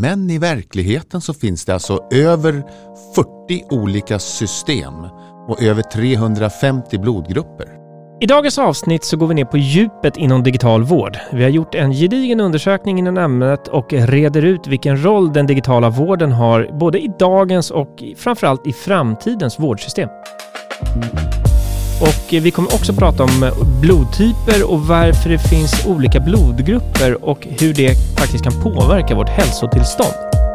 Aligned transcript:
Men 0.00 0.30
i 0.30 0.38
verkligheten 0.38 1.20
så 1.20 1.34
finns 1.34 1.64
det 1.64 1.74
alltså 1.74 2.08
över 2.12 2.62
40 3.14 3.64
olika 3.70 4.18
system 4.18 4.94
och 5.48 5.62
över 5.62 5.82
350 5.82 6.98
blodgrupper. 6.98 7.66
I 8.20 8.26
dagens 8.26 8.58
avsnitt 8.58 9.04
så 9.04 9.16
går 9.16 9.26
vi 9.26 9.34
ner 9.34 9.44
på 9.44 9.56
djupet 9.56 10.16
inom 10.16 10.42
digital 10.42 10.84
vård. 10.84 11.18
Vi 11.32 11.42
har 11.42 11.50
gjort 11.50 11.74
en 11.74 11.92
gedigen 11.92 12.40
undersökning 12.40 12.98
inom 12.98 13.18
ämnet 13.18 13.68
och 13.68 13.92
reder 13.92 14.44
ut 14.44 14.66
vilken 14.66 15.04
roll 15.04 15.32
den 15.32 15.46
digitala 15.46 15.90
vården 15.90 16.32
har 16.32 16.78
både 16.80 16.98
i 16.98 17.10
dagens 17.18 17.70
och 17.70 18.02
framförallt 18.16 18.66
i 18.66 18.72
framtidens 18.72 19.58
vårdsystem. 19.58 20.08
Och 22.00 22.34
eh, 22.34 22.42
vi 22.42 22.50
kommer 22.50 22.74
också 22.74 22.92
prata 22.92 23.24
om 23.24 23.42
eh, 23.42 23.80
blodtyper 23.80 24.70
och 24.70 24.80
varför 24.80 25.30
det 25.30 25.38
finns 25.38 25.86
olika 25.86 26.20
blodgrupper 26.20 27.24
och 27.24 27.46
hur 27.60 27.74
det 27.74 27.94
faktiskt 28.18 28.44
kan 28.44 28.62
påverka 28.62 29.14
vårt 29.14 29.28
hälsotillstånd. 29.28 30.45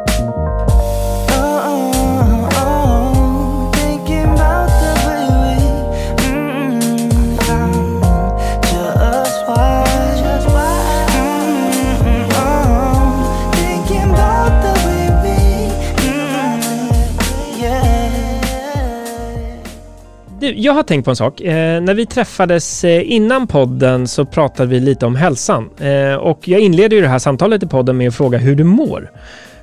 Du, 20.41 20.54
jag 20.54 20.73
har 20.73 20.84
tänkt 20.84 21.05
på 21.05 21.12
en 21.12 21.16
sak. 21.16 21.41
Eh, 21.41 21.81
när 21.81 21.94
vi 21.94 22.05
träffades 22.05 22.84
eh, 22.84 23.12
innan 23.12 23.48
podden 23.48 24.08
så 24.08 24.26
pratade 24.26 24.70
vi 24.70 24.80
lite 24.80 25.05
om 25.05 25.16
hälsan. 25.16 25.70
Eh, 25.80 26.16
och 26.16 26.48
jag 26.48 26.62
inleder 26.62 26.95
ju 26.95 27.02
det 27.02 27.08
här 27.08 27.20
samtalet 27.20 27.64
i 27.64 27.67
podden 27.67 27.98
med 27.98 28.08
att 28.08 28.16
fråga 28.16 28.38
hur 28.38 28.55
du 28.55 28.64
mår. 28.64 29.12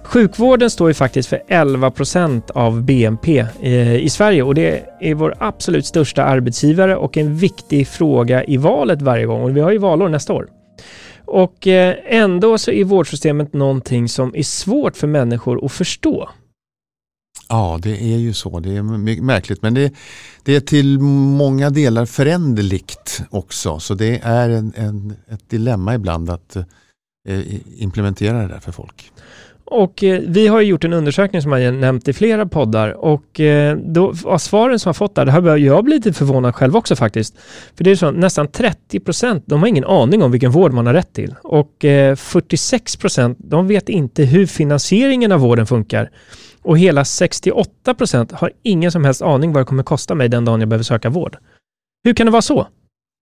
Sjukvården 0.03 0.71
står 0.71 0.89
ju 0.89 0.95
faktiskt 0.95 1.29
för 1.29 1.41
11 1.49 1.91
procent 1.91 2.51
av 2.51 2.83
BNP 2.83 3.39
eh, 3.63 3.97
i 3.97 4.09
Sverige 4.11 4.43
och 4.43 4.55
det 4.55 4.85
är 5.01 5.15
vår 5.15 5.35
absolut 5.39 5.87
största 5.87 6.25
arbetsgivare 6.25 6.97
och 6.97 7.17
en 7.17 7.37
viktig 7.37 7.89
fråga 7.89 8.45
i 8.45 8.57
valet 8.57 9.03
varje 9.03 9.27
gång. 9.27 9.43
Och 9.43 9.57
vi 9.57 9.61
har 9.61 9.71
ju 9.71 9.79
valår 9.79 10.09
nästa 10.09 10.33
år. 10.33 10.49
Och 11.25 11.67
eh, 11.67 11.95
ändå 12.07 12.59
så 12.59 12.71
är 12.71 12.85
vårdsystemet 12.85 13.53
någonting 13.53 14.09
som 14.09 14.37
är 14.37 14.43
svårt 14.43 14.97
för 14.97 15.07
människor 15.07 15.65
att 15.65 15.73
förstå. 15.73 16.29
Ja, 17.49 17.79
det 17.83 18.03
är 18.15 18.19
ju 18.19 18.33
så. 18.33 18.61
Det 18.61 18.77
är 18.77 18.83
märkligt. 19.23 19.63
Men 19.63 19.75
det, 19.75 19.93
det 20.43 20.57
är 20.57 20.61
till 20.61 20.99
många 20.99 21.71
delar 21.71 22.07
föränderligt 22.07 23.23
också. 23.31 23.79
Så 23.79 23.95
det 23.95 24.21
är 24.23 24.49
en, 24.49 24.73
en, 24.77 25.17
ett 25.29 25.51
dilemma 25.51 25.95
ibland 25.95 26.31
att 26.31 26.57
eh, 27.29 27.41
implementera 27.83 28.43
det 28.43 28.49
där 28.49 28.61
för 28.61 28.73
folk. 28.73 29.13
Och 29.71 30.05
eh, 30.05 30.21
vi 30.27 30.47
har 30.47 30.61
gjort 30.61 30.85
en 30.85 30.93
undersökning 30.93 31.43
som 31.43 31.53
jag 31.53 31.75
nämnt 31.75 32.09
i 32.09 32.13
flera 32.13 32.47
poddar 32.47 32.91
och 32.91 33.41
eh, 33.41 33.77
då, 33.77 34.15
av 34.25 34.39
svaren 34.39 34.79
som 34.79 34.89
jag 34.89 34.97
fått 34.97 35.15
där, 35.15 35.25
det 35.25 35.33
här 35.33 35.41
börjar 35.41 35.57
jag 35.59 35.85
bli 35.85 35.95
lite 35.95 36.13
förvånad 36.13 36.55
själv 36.55 36.77
också 36.77 36.97
faktiskt. 36.97 37.35
För 37.77 37.85
det 37.85 37.91
är 37.91 37.97
så 37.97 38.11
nästan 38.11 38.49
30 38.49 39.01
procent, 39.01 39.45
de 39.47 39.61
har 39.61 39.67
ingen 39.67 39.85
aning 39.85 40.23
om 40.23 40.33
vilken 40.33 40.51
vård 40.51 40.73
man 40.73 40.87
har 40.87 40.95
rätt 40.95 41.13
till. 41.13 41.35
Och 41.43 41.85
eh, 41.85 42.17
46 42.17 42.97
procent, 42.97 43.39
de 43.41 43.67
vet 43.67 43.89
inte 43.89 44.25
hur 44.25 44.47
finansieringen 44.47 45.33
av 45.33 45.41
vården 45.41 45.67
funkar. 45.67 46.11
Och 46.63 46.79
hela 46.79 47.05
68 47.05 47.95
procent 47.95 48.33
har 48.33 48.53
ingen 48.63 48.93
som 48.93 49.05
helst 49.05 49.23
aning 49.23 49.53
vad 49.53 49.61
det 49.61 49.65
kommer 49.65 49.83
kosta 49.83 50.15
mig 50.15 50.29
den 50.29 50.45
dagen 50.45 50.61
jag 50.61 50.69
behöver 50.69 50.85
söka 50.85 51.11
vård. 51.11 51.37
Hur 52.05 52.15
kan 52.15 52.27
det 52.27 52.33
vara 52.33 52.43
så? 52.43 52.67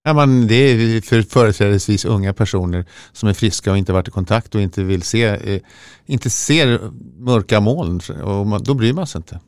Ja, 0.05 0.13
man, 0.13 0.47
det 0.47 0.55
är 0.55 1.01
för 1.01 1.23
företrädesvis 1.23 2.05
unga 2.05 2.33
personer 2.33 2.85
som 3.13 3.29
är 3.29 3.33
friska 3.33 3.71
och 3.71 3.79
inte 3.79 3.93
varit 3.93 4.09
i 4.09 4.11
kontakt 4.11 4.55
och 4.55 4.61
inte 4.61 4.83
vill 4.83 5.03
se, 5.03 5.25
eh, 5.25 5.61
inte 6.07 6.31
ser 6.31 6.81
mörka 7.19 7.61
moln 7.61 8.01
och 8.25 8.47
man, 8.47 8.63
då 8.63 8.75
bryr 8.75 8.93
man 8.93 9.07
sig 9.07 9.19
inte. 9.19 9.41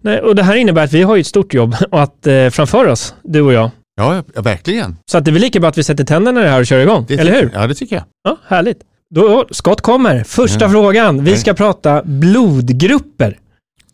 Nej, 0.00 0.20
och 0.20 0.34
det 0.34 0.42
här 0.42 0.56
innebär 0.56 0.84
att 0.84 0.92
vi 0.92 1.02
har 1.02 1.18
ett 1.18 1.26
stort 1.26 1.54
jobb 1.54 1.76
att, 1.90 2.26
eh, 2.26 2.50
framför 2.50 2.88
oss, 2.88 3.14
du 3.22 3.40
och 3.40 3.52
jag. 3.52 3.70
Ja, 3.96 4.22
ja, 4.34 4.42
verkligen. 4.42 4.96
Så 5.10 5.18
att 5.18 5.24
det 5.24 5.30
är 5.30 5.32
väl 5.32 5.42
lika 5.42 5.60
bra 5.60 5.68
att 5.68 5.78
vi 5.78 5.82
sätter 5.82 6.04
tänderna 6.04 6.40
i 6.40 6.44
det 6.44 6.50
här 6.50 6.60
och 6.60 6.66
kör 6.66 6.78
igång, 6.78 7.04
det 7.08 7.14
eller 7.14 7.32
hur? 7.32 7.50
Ja, 7.54 7.66
det 7.66 7.74
tycker 7.74 7.96
jag. 7.96 8.04
Ja, 8.24 8.36
härligt. 8.46 8.80
Då, 9.14 9.46
skott 9.50 9.80
kommer. 9.80 10.24
Första 10.24 10.64
mm. 10.64 10.72
frågan. 10.72 11.24
Vi 11.24 11.36
ska 11.36 11.54
prata 11.54 12.02
blodgrupper. 12.04 13.38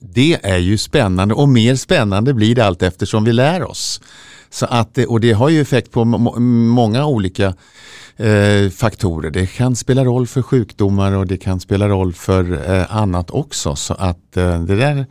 Det 0.00 0.38
är 0.42 0.58
ju 0.58 0.78
spännande 0.78 1.34
och 1.34 1.48
mer 1.48 1.74
spännande 1.74 2.34
blir 2.34 2.54
det 2.54 2.64
allt 2.64 2.82
eftersom 2.82 3.24
vi 3.24 3.32
lär 3.32 3.62
oss. 3.62 4.00
Så 4.50 4.66
att, 4.66 4.98
och 4.98 5.20
det 5.20 5.32
har 5.32 5.48
ju 5.48 5.60
effekt 5.60 5.90
på 5.90 6.04
många 6.04 7.06
olika 7.06 7.54
eh, 8.16 8.70
faktorer. 8.76 9.30
Det 9.30 9.46
kan 9.46 9.76
spela 9.76 10.04
roll 10.04 10.26
för 10.26 10.42
sjukdomar 10.42 11.12
och 11.12 11.26
det 11.26 11.36
kan 11.36 11.60
spela 11.60 11.88
roll 11.88 12.12
för 12.12 12.70
eh, 12.70 12.96
annat 12.96 13.30
också. 13.30 13.76
Så 13.76 13.94
att 13.94 14.36
eh, 14.36 14.62
det 14.62 14.76
där 14.76 15.06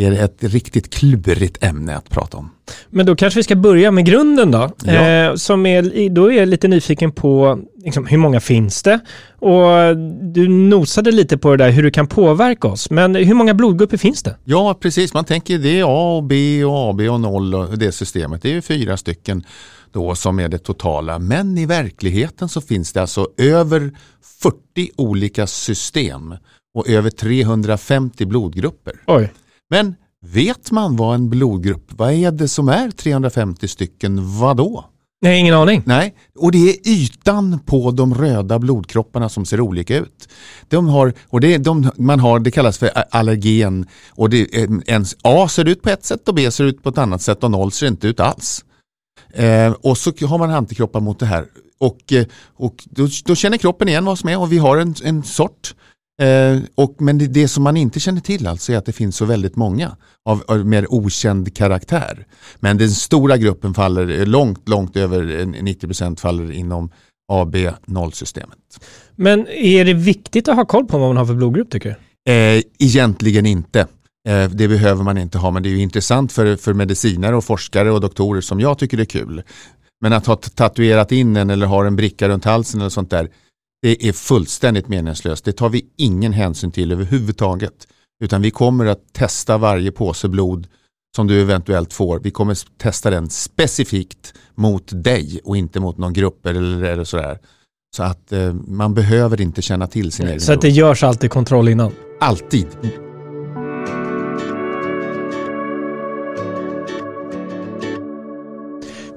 är 0.00 0.12
ett 0.12 0.44
riktigt 0.44 0.94
klurigt 0.94 1.64
ämne 1.64 1.96
att 1.96 2.10
prata 2.10 2.36
om. 2.36 2.50
Men 2.90 3.06
då 3.06 3.16
kanske 3.16 3.38
vi 3.38 3.44
ska 3.44 3.56
börja 3.56 3.90
med 3.90 4.06
grunden 4.06 4.50
då. 4.50 4.70
Ja. 4.84 4.92
Eh, 4.92 5.34
som 5.34 5.66
är, 5.66 6.08
då 6.10 6.32
är 6.32 6.36
jag 6.36 6.48
lite 6.48 6.68
nyfiken 6.68 7.12
på 7.12 7.58
liksom, 7.88 8.06
hur 8.06 8.18
många 8.18 8.40
finns 8.40 8.82
det? 8.82 9.00
Och 9.38 9.96
du 10.34 10.48
nosade 10.48 11.12
lite 11.12 11.38
på 11.38 11.50
det 11.50 11.64
där 11.64 11.70
hur 11.70 11.82
det 11.82 11.90
kan 11.90 12.06
påverka 12.06 12.68
oss. 12.68 12.90
Men 12.90 13.14
hur 13.14 13.34
många 13.34 13.54
blodgrupper 13.54 13.96
finns 13.96 14.22
det? 14.22 14.36
Ja, 14.44 14.74
precis. 14.74 15.14
Man 15.14 15.24
tänker 15.24 15.58
det 15.58 15.80
är 15.80 15.84
A 15.84 16.16
och 16.16 16.24
B 16.24 16.64
och 16.64 16.90
AB 16.90 17.00
och 17.00 17.20
0 17.20 17.54
och 17.54 17.78
det 17.78 17.92
systemet. 17.92 18.42
Det 18.42 18.48
är 18.48 18.54
ju 18.54 18.62
fyra 18.62 18.96
stycken 18.96 19.44
då 19.92 20.14
som 20.14 20.38
är 20.38 20.48
det 20.48 20.58
totala. 20.58 21.18
Men 21.18 21.58
i 21.58 21.66
verkligheten 21.66 22.48
så 22.48 22.60
finns 22.60 22.92
det 22.92 23.00
alltså 23.00 23.28
över 23.36 23.92
40 24.42 24.90
olika 24.96 25.46
system 25.46 26.34
och 26.74 26.88
över 26.88 27.10
350 27.10 28.26
blodgrupper. 28.26 28.94
Oj. 29.06 29.32
Men 29.70 29.94
vet 30.26 30.70
man 30.70 30.96
vad 30.96 31.14
en 31.14 31.30
blodgrupp, 31.30 31.86
vad 31.88 32.12
är 32.12 32.30
det 32.30 32.48
som 32.48 32.68
är 32.68 32.90
350 32.90 33.68
stycken, 33.68 34.38
vadå? 34.38 34.84
Nej, 35.20 35.40
ingen 35.40 35.54
aning. 35.54 35.82
Nej, 35.86 36.14
och 36.36 36.52
det 36.52 36.70
är 36.70 36.88
ytan 36.88 37.60
på 37.66 37.90
de 37.90 38.14
röda 38.14 38.58
blodkropparna 38.58 39.28
som 39.28 39.44
ser 39.44 39.60
olika 39.60 39.96
ut. 39.96 40.28
De 40.68 40.88
har, 40.88 41.12
och 41.28 41.40
det, 41.40 41.58
de, 41.58 41.90
man 41.96 42.20
har, 42.20 42.40
det 42.40 42.50
kallas 42.50 42.78
för 42.78 42.90
allergen. 43.10 43.86
Och 44.10 44.30
det, 44.30 44.62
en, 44.86 45.04
A 45.22 45.48
ser 45.48 45.64
ut 45.64 45.82
på 45.82 45.90
ett 45.90 46.04
sätt 46.04 46.28
och 46.28 46.34
B 46.34 46.50
ser 46.50 46.64
ut 46.64 46.82
på 46.82 46.88
ett 46.88 46.98
annat 46.98 47.22
sätt 47.22 47.44
och 47.44 47.50
noll 47.50 47.72
ser 47.72 47.86
inte 47.86 48.08
ut 48.08 48.20
alls. 48.20 48.64
Eh, 49.34 49.72
och 49.72 49.98
så 49.98 50.12
har 50.26 50.38
man 50.38 50.50
antikroppar 50.50 51.00
mot 51.00 51.18
det 51.18 51.26
här. 51.26 51.46
Och, 51.78 52.12
eh, 52.12 52.26
och 52.56 52.84
då, 52.84 53.08
då, 53.24 53.34
känner 53.34 53.56
kroppen 53.56 53.88
igen 53.88 54.04
vad 54.04 54.18
som 54.18 54.28
är 54.28 54.40
och 54.40 54.52
vi 54.52 54.58
har 54.58 54.76
en, 54.76 54.94
en 55.04 55.22
sort 55.22 55.74
Eh, 56.22 56.58
och, 56.74 56.96
men 56.98 57.18
det, 57.18 57.26
det, 57.26 57.48
som 57.48 57.64
man 57.64 57.76
inte 57.76 58.00
känner 58.00 58.20
till 58.20 58.46
alltså 58.46 58.72
är 58.72 58.76
att 58.76 58.86
det 58.86 58.92
finns 58.92 59.16
så 59.16 59.24
väldigt 59.24 59.56
många 59.56 59.96
av, 60.24 60.42
av 60.46 60.66
mer 60.66 60.92
okänd 60.94 61.56
karaktär. 61.56 62.26
Men 62.60 62.78
den 62.78 62.90
stora 62.90 63.36
gruppen 63.36 63.74
faller 63.74 64.26
långt, 64.26 64.68
långt 64.68 64.96
över 64.96 65.22
90% 65.22 66.20
faller 66.20 66.52
inom 66.52 66.90
AB0-systemet. 67.32 68.58
Men 69.16 69.48
är 69.48 69.84
det 69.84 69.94
viktigt 69.94 70.48
att 70.48 70.56
ha 70.56 70.64
koll 70.64 70.86
på 70.86 70.98
vad 70.98 71.08
man 71.08 71.16
har 71.16 71.26
för 71.26 71.34
blodgrupp 71.34 71.70
tycker 71.70 71.88
du? 72.24 72.32
Eh, 72.32 72.62
egentligen 72.78 73.46
inte. 73.46 73.86
Eh, 74.28 74.50
det 74.50 74.68
behöver 74.68 75.04
man 75.04 75.18
inte 75.18 75.38
ha 75.38 75.50
men 75.50 75.62
det 75.62 75.68
är 75.68 75.76
intressant 75.76 76.32
för, 76.32 76.56
för 76.56 76.74
medicinare 76.74 77.36
och 77.36 77.44
forskare 77.44 77.90
och 77.90 78.00
doktorer 78.00 78.40
som 78.40 78.60
jag 78.60 78.78
tycker 78.78 78.96
det 78.96 79.02
är 79.02 79.04
kul. 79.04 79.42
Men 80.00 80.12
att 80.12 80.26
ha 80.26 80.36
tatuerat 80.36 81.12
in 81.12 81.36
en 81.36 81.50
eller 81.50 81.66
ha 81.66 81.86
en 81.86 81.96
bricka 81.96 82.28
runt 82.28 82.44
halsen 82.44 82.80
eller 82.80 82.90
sånt 82.90 83.10
där 83.10 83.28
det 83.82 84.08
är 84.08 84.12
fullständigt 84.12 84.88
meningslöst. 84.88 85.44
Det 85.44 85.52
tar 85.52 85.68
vi 85.68 85.86
ingen 85.96 86.32
hänsyn 86.32 86.70
till 86.70 86.92
överhuvudtaget. 86.92 87.88
Utan 88.24 88.42
vi 88.42 88.50
kommer 88.50 88.86
att 88.86 89.12
testa 89.12 89.58
varje 89.58 89.92
påse 89.92 90.28
blod 90.28 90.66
som 91.16 91.26
du 91.26 91.40
eventuellt 91.40 91.92
får. 91.92 92.20
Vi 92.20 92.30
kommer 92.30 92.78
testa 92.78 93.10
den 93.10 93.30
specifikt 93.30 94.34
mot 94.54 94.84
dig 95.04 95.40
och 95.44 95.56
inte 95.56 95.80
mot 95.80 95.98
någon 95.98 96.12
grupp 96.12 96.46
eller, 96.46 96.82
eller 96.84 97.04
sådär. 97.04 97.38
Så 97.96 98.02
att 98.02 98.32
eh, 98.32 98.54
man 98.54 98.94
behöver 98.94 99.40
inte 99.40 99.62
känna 99.62 99.86
till 99.86 100.12
sin 100.12 100.26
egen 100.26 100.40
Så 100.40 100.52
att 100.52 100.60
det 100.60 100.68
görs 100.68 101.02
alltid 101.02 101.30
kontroll 101.30 101.68
innan? 101.68 101.92
Alltid. 102.20 102.66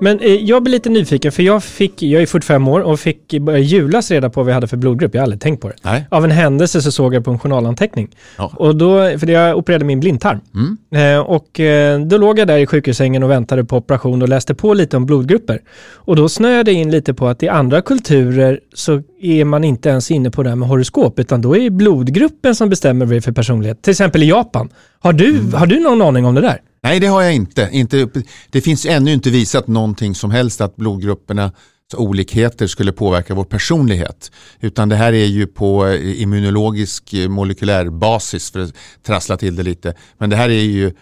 Men 0.02 0.20
eh, 0.20 0.34
jag 0.34 0.64
blir 0.64 0.72
lite 0.72 0.90
nyfiken 0.90 1.32
för 1.32 1.44
jag 1.44 1.64
fick, 1.64 2.04
jag 2.04 2.22
är 2.22 2.26
45 2.26 2.68
år 2.68 2.80
och 2.80 3.00
fick 3.00 3.40
börja 3.40 3.60
julas 3.60 4.12
reda 4.12 4.30
på 4.30 4.40
vad 4.40 4.46
vi 4.46 4.54
hade 4.54 4.68
för 4.68 4.78
blodgrupp. 4.78 5.14
Jag 5.14 5.22
har 5.22 5.24
aldrig 5.24 5.42
tänkt 5.42 5.62
på 5.62 5.68
det. 5.68 5.76
Nej. 5.82 6.06
Av 6.10 6.24
en 6.24 6.32
händelse 6.32 6.82
så 6.82 6.92
såg 6.92 7.14
jag 7.14 7.26
på 7.26 7.32
en 7.32 7.40
journalanteckning. 7.40 8.10
Ja. 8.38 8.52
Och 8.56 8.76
då, 8.76 9.18
för 9.20 9.30
jag 9.30 9.58
opererade 9.58 9.86
min 9.86 10.00
blindtarm. 10.00 10.40
Mm. 10.54 11.16
Eh, 11.16 11.20
och 11.20 11.60
eh, 11.60 12.00
då 12.00 12.18
låg 12.18 12.40
jag 12.40 12.48
där 12.48 12.58
i 12.58 12.68
sjukhussängen 12.68 13.24
och 13.24 13.30
väntade 13.30 13.64
på 13.66 13.78
operation 13.78 14.22
och 14.22 14.30
läste 14.30 14.56
på 14.56 14.74
lite 14.74 14.98
om 14.98 15.06
blodgrupper. 15.06 15.62
Och 15.94 16.16
då 16.16 16.30
snöade 16.30 16.72
jag 16.72 16.82
in 16.82 16.92
lite 16.92 17.14
på 17.14 17.28
att 17.28 17.44
i 17.44 17.50
andra 17.50 17.82
kulturer 17.82 18.60
så 18.74 19.02
är 19.22 19.46
man 19.46 19.64
inte 19.64 19.90
ens 19.90 20.12
inne 20.12 20.32
på 20.32 20.44
det 20.44 20.50
här 20.50 20.56
med 20.56 20.70
horoskop 20.70 21.20
utan 21.20 21.42
då 21.42 21.56
är 21.56 21.60
det 21.60 21.70
blodgruppen 21.70 22.56
som 22.56 22.70
bestämmer 22.70 23.06
vad 23.06 23.14
det 23.14 23.18
är 23.18 23.22
för 23.22 23.32
personlighet. 23.32 23.82
Till 23.82 23.92
exempel 23.92 24.24
i 24.24 24.30
Japan. 24.30 24.70
Har 25.00 25.14
du, 25.14 25.30
mm. 25.30 25.54
har 25.54 25.66
du 25.66 25.80
någon 25.80 26.02
aning 26.02 26.26
om 26.26 26.36
det 26.36 26.42
där? 26.42 26.62
Nej, 26.84 27.00
det 27.00 27.08
har 27.08 27.22
jag 27.22 27.34
inte. 27.34 27.70
inte. 27.72 28.10
Det 28.50 28.62
finns 28.62 28.86
ännu 28.86 29.14
inte 29.14 29.30
visat 29.30 29.68
någonting 29.68 30.16
som 30.16 30.32
helst 30.32 30.62
att 30.62 30.76
blodgrupperna 30.76 31.52
olikheter 31.98 32.68
skulle 32.68 32.92
påverka 32.92 33.34
vår 33.34 33.44
personlighet. 33.44 34.32
Utan 34.60 34.90
det 34.90 34.96
här 34.96 35.14
är 35.14 35.26
ju 35.26 35.48
på 35.48 35.88
eh, 35.88 36.22
immunologisk 36.22 37.14
eh, 37.14 37.30
molekylär 37.30 37.90
basis 37.90 38.52
för 38.52 38.60
att 38.60 38.74
trassla 39.04 39.38
till 39.38 39.56
det 39.56 39.64
lite. 39.64 39.94
Men 40.18 40.30
det 40.30 40.36
här 40.36 40.50
är 40.50 40.64
ju 40.64 40.94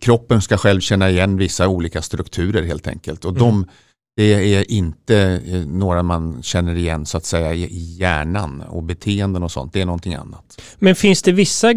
kroppen 0.00 0.42
ska 0.42 0.56
själv 0.56 0.80
känna 0.80 1.10
igen 1.10 1.36
vissa 1.36 1.68
olika 1.68 2.02
strukturer 2.02 2.62
helt 2.62 2.86
enkelt. 2.86 3.24
Och 3.24 3.30
mm. 3.30 3.40
de 3.40 3.66
det 4.16 4.54
är 4.54 4.70
inte 4.70 5.40
eh, 5.46 5.58
några 5.66 6.02
man 6.02 6.42
känner 6.42 6.74
igen 6.76 7.06
så 7.06 7.16
att 7.16 7.24
säga 7.24 7.54
i 7.54 7.96
hjärnan 7.98 8.62
och 8.68 8.82
beteenden 8.82 9.42
och 9.42 9.52
sånt. 9.52 9.72
Det 9.72 9.80
är 9.80 9.86
någonting 9.86 10.14
annat. 10.14 10.60
Men 10.78 10.96
finns 10.96 11.22
det 11.22 11.32
vissa 11.32 11.74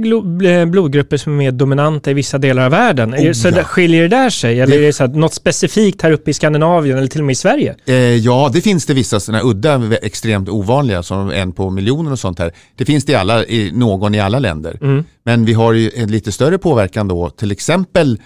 blodgrupper 0.67 1.17
som 1.17 1.33
är 1.33 1.37
mer 1.37 1.51
dominanta 1.51 2.11
i 2.11 2.13
vissa 2.13 2.37
delar 2.37 2.65
av 2.65 2.71
världen? 2.71 3.15
Oh, 3.15 3.31
så 3.31 3.47
ja. 3.47 3.63
Skiljer 3.63 4.01
det 4.01 4.07
där 4.07 4.29
sig? 4.29 4.59
Eller 4.59 4.77
det... 4.77 4.83
är 4.83 4.85
det 4.85 4.93
så 4.93 5.03
att 5.03 5.15
något 5.15 5.33
specifikt 5.33 6.01
här 6.01 6.11
uppe 6.11 6.31
i 6.31 6.33
Skandinavien 6.33 6.97
eller 6.97 7.07
till 7.07 7.21
och 7.21 7.25
med 7.25 7.33
i 7.33 7.35
Sverige? 7.35 7.75
Eh, 7.85 7.95
ja, 7.95 8.49
det 8.53 8.61
finns 8.61 8.85
det 8.85 8.93
vissa 8.93 9.19
sådana 9.19 9.43
udda, 9.43 9.97
extremt 10.01 10.49
ovanliga 10.49 11.03
som 11.03 11.31
en 11.31 11.51
på 11.51 11.69
miljoner 11.69 12.11
och 12.11 12.19
sånt 12.19 12.39
här. 12.39 12.51
Det 12.75 12.85
finns 12.85 13.05
det 13.05 13.11
i 13.11 13.15
alla, 13.15 13.45
i, 13.45 13.71
någon 13.71 14.15
i 14.15 14.19
alla 14.19 14.39
länder. 14.39 14.77
Mm. 14.81 15.03
Men 15.23 15.45
vi 15.45 15.53
har 15.53 15.73
ju 15.73 15.91
en 15.95 16.11
lite 16.11 16.31
större 16.31 16.57
påverkan 16.57 17.07
då, 17.07 17.29
till 17.29 17.51
exempel 17.51 18.19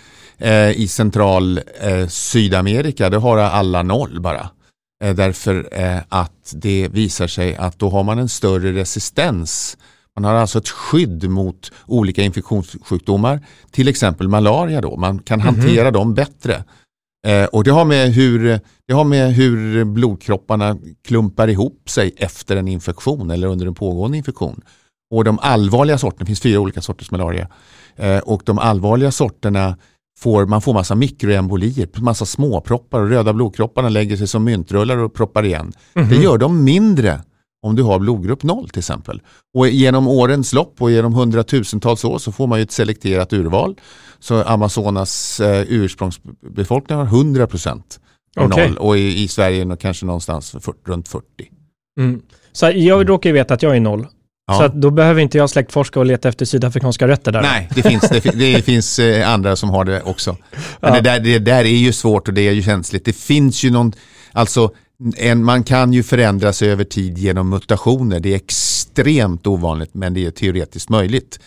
i 0.76 0.88
central 0.88 1.60
eh, 1.82 2.08
Sydamerika, 2.08 3.10
då 3.10 3.20
har 3.20 3.38
alla 3.38 3.84
noll 3.84 4.20
bara. 4.20 4.50
Eh, 5.04 5.16
därför 5.16 5.70
eh, 5.72 6.02
att 6.10 6.54
det 6.56 6.88
visar 6.88 7.28
sig 7.28 7.56
att 7.56 7.80
då 7.80 7.90
har 7.90 8.04
man 8.04 8.20
en 8.20 8.30
större 8.30 8.72
resistens. 8.72 9.78
Man 10.16 10.24
har 10.24 10.34
alltså 10.34 10.60
ett 10.60 10.70
skydd 10.70 11.30
mot 11.30 11.72
olika 11.86 12.22
infektionssjukdomar, 12.22 13.46
till 13.72 13.88
exempel 13.88 14.28
malaria 14.28 14.82
då. 14.82 14.98
Man 14.98 15.20
kan 15.20 15.42
mm 15.42 15.56
-hmm. 15.56 15.60
hantera 15.60 15.92
dem 15.92 16.14
bättre. 16.14 16.64
Eh, 17.28 17.46
och 17.46 17.64
det 17.64 17.72
har, 17.72 17.86
med 17.86 18.14
hur, 18.14 18.60
det 18.88 18.94
har 18.94 19.04
med 19.04 19.34
hur 19.34 19.84
blodkropparna 19.86 20.78
klumpar 21.08 21.48
ihop 21.48 21.90
sig 21.90 22.14
efter 22.18 22.56
en 22.56 22.68
infektion 22.68 23.32
eller 23.32 23.48
under 23.48 23.66
en 23.66 23.76
pågående 23.76 24.18
infektion. 24.18 24.62
Och 25.12 25.24
de 25.24 25.40
allvarliga 25.40 25.98
sorterna, 25.98 26.20
det 26.20 26.26
finns 26.26 26.42
fyra 26.42 26.60
olika 26.60 26.82
sorters 26.82 27.12
malaria, 27.12 27.48
eh, 27.96 28.18
och 28.18 28.42
de 28.46 28.60
allvarliga 28.60 29.12
sorterna 29.12 29.78
får, 30.24 30.46
man 30.46 30.62
får 30.62 30.74
massa 30.74 30.96
mikroembolier, 30.96 31.88
massa 32.02 32.26
småproppar 32.26 33.00
och 33.00 33.10
röda 33.10 33.34
blodkropparna 33.34 33.90
lägger 33.90 34.18
sig 34.18 34.28
som 34.28 34.44
myntrullar 34.44 34.98
och 34.98 35.14
proppar 35.14 35.46
igen. 35.46 35.74
Mm 35.94 36.08
-hmm. 36.08 36.12
Det 36.12 36.24
gör 36.24 36.38
de 36.38 36.64
mindre 36.64 37.22
om 37.62 37.76
du 37.76 37.84
har 37.84 38.00
blodgrupp 38.00 38.44
0 38.44 38.70
till 38.70 38.80
exempel. 38.80 39.22
Och 39.54 39.68
genom 39.68 40.08
årens 40.08 40.54
lopp 40.54 40.82
och 40.82 40.92
genom 40.92 41.14
hundratusentals 41.14 42.06
år 42.06 42.18
så 42.18 42.32
får 42.32 42.48
man 42.48 42.60
ju 42.60 42.64
ett 42.64 42.72
selekterat 42.72 43.34
urval. 43.34 43.76
Så 44.20 44.44
Amazonas 44.44 45.40
eh, 45.40 45.66
ursprungsbefolkning 45.68 46.98
har 46.98 47.06
100 47.06 47.48
procent 47.48 48.00
okay. 48.40 48.68
noll 48.68 48.78
och 48.78 48.98
i, 48.98 49.24
i 49.24 49.28
Sverige 49.28 49.78
kanske 49.80 50.06
någonstans 50.06 50.52
för, 50.52 50.74
runt 50.86 51.08
40. 51.08 51.26
Mm. 52.00 52.22
Så 52.52 52.72
jag 52.74 53.10
råkar 53.10 53.30
ju 53.30 53.34
veta 53.34 53.54
att 53.54 53.64
jag 53.64 53.76
är 53.76 53.80
noll 53.80 54.08
Ja. 54.48 54.58
Så 54.58 54.68
då 54.68 54.92
behöver 54.92 55.22
inte 55.22 55.38
jag 55.38 55.50
släktforska 55.50 56.00
och 56.00 56.06
leta 56.06 56.30
efter 56.30 56.46
sydafrikanska 56.46 57.08
rötter 57.08 57.32
där. 57.32 57.42
Nej, 57.42 57.70
det 57.76 57.82
finns, 57.82 58.10
det, 58.10 58.32
det 58.32 58.66
finns 58.66 59.00
eh, 59.00 59.30
andra 59.30 59.56
som 59.56 59.70
har 59.70 59.86
det 59.86 60.02
också. 60.02 60.38
Men 60.80 60.94
ja. 60.94 61.02
det, 61.02 61.02
där, 61.02 61.20
det 61.20 61.40
där 61.40 61.64
är 61.64 61.78
ju 61.78 61.94
svårt 61.94 62.28
och 62.28 62.34
det 62.34 62.48
är 62.48 62.52
ju 62.52 62.62
känsligt. 62.62 63.06
Det 63.06 63.14
finns 63.14 63.64
ju 63.64 63.72
någon, 63.72 63.94
alltså 64.32 64.72
en, 65.18 65.44
man 65.44 65.64
kan 65.64 65.94
ju 65.94 66.04
förändra 66.04 66.54
sig 66.54 66.72
över 66.72 66.84
tid 66.84 67.18
genom 67.18 67.50
mutationer. 67.50 68.20
Det 68.20 68.32
är 68.32 68.36
extremt 68.36 69.48
ovanligt 69.48 69.94
men 69.94 70.14
det 70.14 70.26
är 70.26 70.32
teoretiskt 70.32 70.90
möjligt. 70.90 71.40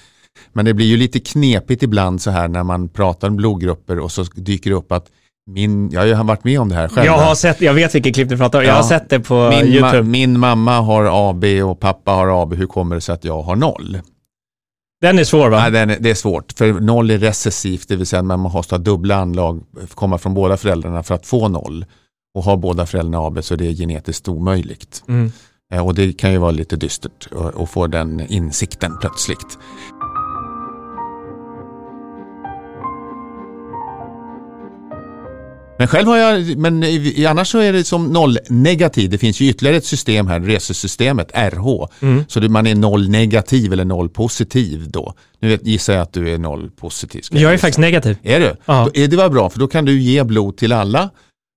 Men 0.52 0.64
det 0.64 0.74
blir 0.74 0.86
ju 0.86 0.96
lite 0.96 1.20
knepigt 1.20 1.82
ibland 1.82 2.22
så 2.22 2.30
här 2.30 2.48
när 2.48 2.62
man 2.62 2.88
pratar 2.88 3.28
om 3.28 3.36
blodgrupper 3.36 3.98
och 3.98 4.12
så 4.12 4.22
dyker 4.34 4.70
det 4.70 4.76
upp 4.76 4.92
att 4.92 5.06
min, 5.46 5.90
jag 5.90 6.16
har 6.16 6.24
varit 6.24 6.44
med 6.44 6.60
om 6.60 6.68
det 6.68 6.74
här 6.74 6.88
själv. 6.88 7.06
Jag 7.06 7.18
har 7.18 7.34
sett, 7.34 7.60
jag 7.60 7.74
vet 7.74 7.94
vilket 7.94 8.14
klipp 8.14 8.28
du 8.28 8.36
pratar 8.36 8.58
om. 8.58 8.64
Ja. 8.64 8.70
Jag 8.70 8.76
har 8.76 8.82
sett 8.82 9.10
det 9.10 9.20
på 9.20 9.50
min 9.50 9.66
YouTube. 9.66 10.02
Ma 10.02 10.08
min 10.08 10.38
mamma 10.38 10.80
har 10.80 11.30
AB 11.30 11.44
och 11.44 11.80
pappa 11.80 12.10
har 12.10 12.42
AB. 12.42 12.54
Hur 12.54 12.66
kommer 12.66 12.94
det 12.94 13.00
sig 13.00 13.12
att 13.12 13.24
jag 13.24 13.42
har 13.42 13.56
noll? 13.56 13.98
Den 15.00 15.18
är 15.18 15.24
svår 15.24 15.50
va? 15.50 15.60
Nej, 15.60 15.70
den 15.70 15.90
är, 15.90 15.96
det 16.00 16.10
är 16.10 16.14
svårt. 16.14 16.52
För 16.52 16.72
noll 16.72 17.10
är 17.10 17.18
recessivt, 17.18 17.88
det 17.88 17.96
vill 17.96 18.06
säga 18.06 18.20
att 18.20 18.26
man 18.26 18.40
måste 18.40 18.74
ha 18.74 18.78
dubbla 18.78 19.16
anlag, 19.16 19.62
komma 19.94 20.18
från 20.18 20.34
båda 20.34 20.56
föräldrarna 20.56 21.02
för 21.02 21.14
att 21.14 21.26
få 21.26 21.48
noll. 21.48 21.84
Och 22.34 22.42
har 22.42 22.56
båda 22.56 22.86
föräldrarna 22.86 23.26
AB 23.26 23.44
så 23.44 23.56
det 23.56 23.66
är 23.66 23.72
genetiskt 23.72 24.28
omöjligt. 24.28 25.04
Mm. 25.08 25.32
Eh, 25.72 25.86
och 25.86 25.94
det 25.94 26.12
kan 26.12 26.32
ju 26.32 26.38
vara 26.38 26.50
lite 26.50 26.76
dystert 26.76 27.28
att 27.56 27.70
få 27.70 27.86
den 27.86 28.20
insikten 28.20 28.98
plötsligt. 29.00 29.58
Men 35.78 35.88
själv 35.88 36.08
har 36.08 36.16
jag, 36.16 36.56
men 36.56 36.84
annars 37.28 37.48
så 37.48 37.58
är 37.58 37.72
det 37.72 37.84
som 37.84 38.06
noll 38.06 38.38
negativ. 38.48 39.10
Det 39.10 39.18
finns 39.18 39.40
ju 39.40 39.48
ytterligare 39.48 39.76
ett 39.76 39.84
system 39.84 40.26
här, 40.26 40.40
resesystemet, 40.40 41.30
RH. 41.34 41.88
Mm. 42.00 42.24
Så 42.28 42.40
man 42.40 42.66
är 42.66 42.74
noll 42.74 43.08
negativ 43.08 43.72
eller 43.72 43.84
noll 43.84 44.08
positiv 44.08 44.90
då. 44.90 45.14
Nu 45.40 45.58
gissar 45.62 45.92
jag 45.92 46.02
att 46.02 46.12
du 46.12 46.34
är 46.34 46.38
noll 46.38 46.70
positiv. 46.70 47.24
Jag, 47.30 47.42
jag 47.42 47.52
är 47.52 47.58
faktiskt 47.58 47.78
negativ. 47.78 48.16
Är 48.22 48.40
du? 48.40 48.56
Ja. 48.64 48.90
Då, 48.94 49.06
det 49.06 49.16
var 49.16 49.28
bra, 49.28 49.50
för 49.50 49.58
då 49.58 49.68
kan 49.68 49.84
du 49.84 50.00
ge 50.00 50.24
blod 50.24 50.56
till 50.56 50.72
alla. 50.72 51.10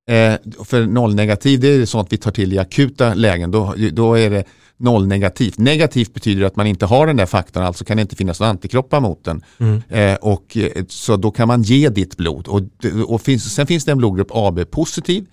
Eh, 0.10 0.36
för 0.66 0.86
noll 0.86 1.16
negativ, 1.16 1.60
det 1.60 1.68
är 1.68 1.86
sånt 1.86 2.14
vi 2.14 2.18
tar 2.18 2.32
till 2.32 2.54
i 2.54 2.60
akuta 2.60 3.14
lägen. 3.14 3.52
Då, 3.52 3.76
då 3.92 4.14
är 4.14 4.30
det 4.30 4.44
nollnegativt. 4.78 5.58
Negativt 5.58 6.14
betyder 6.14 6.46
att 6.46 6.56
man 6.56 6.68
inte 6.68 6.86
har 6.86 7.08
den 7.08 7.18
där 7.18 7.26
faktorn, 7.26 7.64
alltså 7.64 7.86
kan 7.86 7.98
det 7.98 8.02
inte 8.02 8.16
finnas 8.16 8.40
några 8.40 8.50
antikroppar 8.50 9.00
mot 9.00 9.24
den. 9.24 9.44
Mm. 9.58 9.82
Eh, 9.90 10.16
och, 10.16 10.58
eh, 10.58 10.84
så 10.88 11.18
då 11.18 11.32
kan 11.32 11.48
man 11.48 11.62
ge 11.62 11.90
ditt 11.90 12.18
blod. 12.18 12.48
Och, 12.48 12.62
och 13.08 13.22
finns, 13.22 13.56
sen 13.56 13.68
finns 13.68 13.86
det 13.86 13.92
en 13.92 13.98
blodgrupp 13.98 14.32
AB 14.32 14.72
positiv 14.72 15.26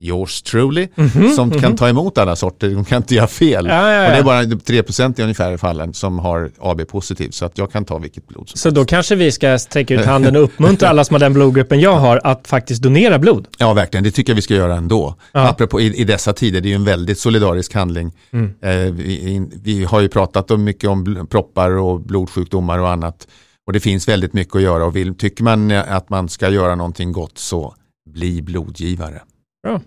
yours 0.00 0.42
truly, 0.42 0.88
mm 0.94 1.10
-hmm, 1.10 1.30
som 1.30 1.48
mm 1.48 1.58
-hmm. 1.58 1.62
kan 1.62 1.76
ta 1.76 1.88
emot 1.88 2.18
alla 2.18 2.36
sorter, 2.36 2.70
de 2.70 2.84
kan 2.84 2.96
inte 2.96 3.14
göra 3.14 3.26
fel. 3.26 3.66
Ja, 3.66 3.92
ja, 3.92 3.92
ja. 3.92 4.06
Och 4.06 4.12
det 4.12 4.18
är 4.18 4.22
bara 4.22 4.42
3% 4.42 5.20
i 5.20 5.22
ungefär 5.22 5.56
fallen 5.56 5.94
som 5.94 6.18
har 6.18 6.50
AB 6.58 6.88
positiv, 6.88 7.30
så 7.30 7.44
att 7.44 7.58
jag 7.58 7.72
kan 7.72 7.84
ta 7.84 7.98
vilket 7.98 8.28
blod 8.28 8.48
som 8.48 8.58
Så 8.58 8.68
helst. 8.68 8.76
då 8.76 8.84
kanske 8.84 9.14
vi 9.14 9.32
ska 9.32 9.58
sträcka 9.58 9.94
ut 9.94 10.04
handen 10.04 10.36
och 10.36 10.42
uppmuntra 10.42 10.88
alla 10.88 11.04
som 11.04 11.14
har 11.14 11.20
den 11.20 11.32
blodgruppen 11.32 11.80
jag 11.80 11.96
har 11.96 12.20
att 12.24 12.48
faktiskt 12.48 12.82
donera 12.82 13.18
blod? 13.18 13.48
Ja, 13.58 13.72
verkligen. 13.72 14.04
Det 14.04 14.10
tycker 14.10 14.32
jag 14.32 14.36
vi 14.36 14.42
ska 14.42 14.54
göra 14.54 14.76
ändå. 14.76 15.14
Ja. 15.32 15.48
Apropå 15.48 15.80
i, 15.80 16.00
i 16.00 16.04
dessa 16.04 16.32
tider, 16.32 16.60
det 16.60 16.68
är 16.68 16.70
ju 16.70 16.76
en 16.76 16.84
väldigt 16.84 17.18
solidarisk 17.18 17.74
handling. 17.74 18.12
Mm. 18.32 18.54
Eh, 18.62 18.92
vi, 18.92 19.48
vi, 19.62 19.84
har 19.84 20.00
ju 20.00 20.08
pratat 20.08 20.50
om 20.50 20.64
mycket 20.64 20.90
om 20.90 21.26
proppar 21.30 21.70
och 21.70 22.00
blodsjukdomar 22.00 22.78
och 22.78 22.90
annat. 22.90 23.26
Och 23.66 23.72
det 23.72 23.80
finns 23.80 24.08
väldigt 24.08 24.32
mycket 24.32 24.56
att 24.56 24.62
göra 24.62 24.84
och 24.84 24.96
vill, 24.96 25.14
tycker 25.14 25.44
man 25.44 25.70
att 25.70 26.10
man 26.10 26.28
ska 26.28 26.48
göra 26.48 26.74
någonting 26.74 27.12
gott 27.12 27.38
så 27.38 27.74
bli 28.10 28.42
blodgivare. 28.42 29.20
Bra. 29.64 29.80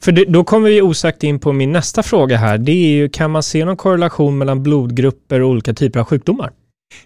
För 0.00 0.12
det, 0.12 0.24
då 0.24 0.44
kommer 0.44 0.68
vi 0.68 0.82
osagt 0.82 1.24
in 1.24 1.38
på 1.38 1.52
min 1.52 1.72
nästa 1.72 2.02
fråga 2.02 2.36
här. 2.36 2.58
Det 2.58 2.72
är 2.72 2.92
ju, 2.96 3.08
kan 3.08 3.30
man 3.30 3.42
se 3.42 3.64
någon 3.64 3.76
korrelation 3.76 4.38
mellan 4.38 4.62
blodgrupper 4.62 5.40
och 5.40 5.50
olika 5.50 5.74
typer 5.74 6.00
av 6.00 6.06
sjukdomar? 6.06 6.52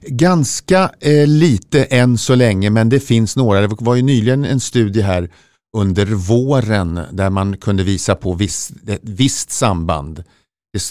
Ganska 0.06 0.90
eh, 1.00 1.26
lite 1.26 1.84
än 1.84 2.18
så 2.18 2.34
länge, 2.34 2.70
men 2.70 2.88
det 2.88 3.00
finns 3.00 3.36
några. 3.36 3.60
Det 3.60 3.76
var 3.80 3.94
ju 3.94 4.02
nyligen 4.02 4.44
en 4.44 4.60
studie 4.60 5.00
här 5.00 5.30
under 5.76 6.06
våren 6.06 7.00
där 7.12 7.30
man 7.30 7.56
kunde 7.56 7.82
visa 7.82 8.14
på 8.14 8.34
viss, 8.34 8.72
ett 8.88 9.00
visst 9.02 9.50
samband. 9.50 10.24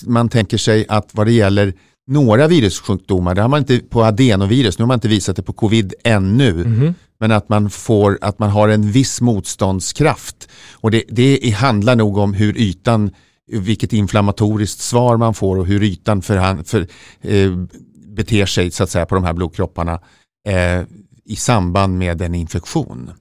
Man 0.06 0.30
tänker 0.30 0.58
sig 0.58 0.86
att 0.90 1.10
vad 1.12 1.28
det 1.28 1.34
gäller 1.34 1.74
några 2.08 2.48
virussjukdomar, 2.48 3.36
det 3.36 3.42
har 3.42 3.50
man 3.50 3.60
inte 3.60 3.80
på 3.80 4.04
adenovirus, 4.04 4.80
nu 4.80 4.84
har 4.84 4.88
man 4.88 4.98
inte 4.98 5.08
visat 5.08 5.36
det 5.36 5.44
på 5.44 5.54
covid 5.54 5.94
ännu, 6.04 6.50
mm. 6.50 6.94
men 7.20 7.32
att 7.32 7.50
man, 7.50 7.70
får, 7.70 8.18
att 8.22 8.40
man 8.40 8.50
har 8.50 8.70
en 8.70 8.92
viss 8.92 9.22
motståndskraft. 9.22 10.50
Och 10.74 10.92
det, 10.92 11.04
det 11.10 11.50
handlar 11.50 11.96
nog 11.96 12.18
om 12.18 12.34
hur 12.34 12.58
ytan, 12.58 13.12
vilket 13.52 13.94
inflammatoriskt 13.94 14.80
svar 14.80 15.18
man 15.18 15.34
får 15.34 15.58
och 15.58 15.66
hur 15.66 15.84
ytan 15.84 16.22
för, 16.22 16.64
för, 16.64 16.88
eh, 17.22 17.52
beter 18.16 18.46
sig 18.46 18.72
så 18.72 18.84
att 18.84 18.90
säga, 18.90 19.06
på 19.06 19.16
de 19.16 19.24
här 19.24 19.34
blodkropparna 19.34 20.00
eh, 20.48 20.82
i 21.26 21.36
samband 21.36 21.98
med 21.98 22.22
en 22.22 22.36
infektion. 22.36 23.12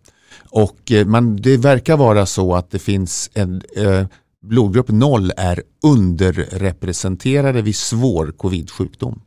Och 0.51 0.93
eh, 0.93 1.07
man, 1.07 1.37
det 1.37 1.57
verkar 1.57 1.97
vara 1.97 2.27
så 2.27 2.55
att 2.55 2.71
det 2.71 2.79
finns 2.79 3.31
en 3.35 3.63
eh, 3.77 4.07
blodgrupp 4.45 4.89
0 4.89 5.33
är 5.37 5.63
underrepresenterade 5.83 7.63
vid 7.63 7.77
svår 7.77 8.33
covid-sjukdom. 8.37 9.21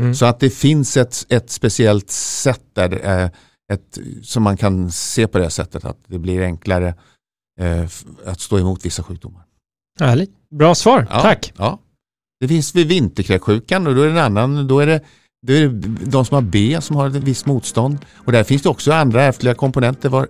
Mm. 0.00 0.14
Så 0.14 0.26
att 0.26 0.40
det 0.40 0.50
finns 0.50 0.96
ett, 0.96 1.26
ett 1.28 1.50
speciellt 1.50 2.10
sätt 2.10 2.64
där, 2.72 3.22
eh, 3.22 3.30
ett, 3.72 3.98
som 4.22 4.42
man 4.42 4.56
kan 4.56 4.92
se 4.92 5.26
på 5.26 5.38
det 5.38 5.50
sättet 5.50 5.84
att 5.84 5.98
det 6.06 6.18
blir 6.18 6.42
enklare 6.42 6.94
eh, 7.60 7.84
att 8.26 8.40
stå 8.40 8.58
emot 8.58 8.84
vissa 8.84 9.02
sjukdomar. 9.02 9.42
Härligt. 10.00 10.30
Bra 10.50 10.74
svar, 10.74 11.06
ja, 11.10 11.22
tack. 11.22 11.52
Ja. 11.56 11.78
Det 12.40 12.48
finns 12.48 12.74
vid 12.74 12.86
vinterkräksjukan 12.86 13.86
och 13.86 13.94
då 13.94 14.02
är 14.02 14.06
det 14.06 14.12
en 14.12 14.18
annan, 14.18 14.66
då 14.66 14.80
är 14.80 14.86
det, 14.86 15.00
då 15.46 15.52
är 15.52 15.68
det 15.68 15.88
de 16.10 16.24
som 16.24 16.34
har 16.34 16.42
B 16.42 16.78
som 16.80 16.96
har 16.96 17.06
ett 17.06 17.14
visst 17.14 17.46
motstånd. 17.46 17.98
Och 18.14 18.32
där 18.32 18.44
finns 18.44 18.62
det 18.62 18.68
också 18.68 18.92
andra 18.92 19.22
ärftliga 19.22 19.54
komponenter. 19.54 20.08
Var 20.08 20.28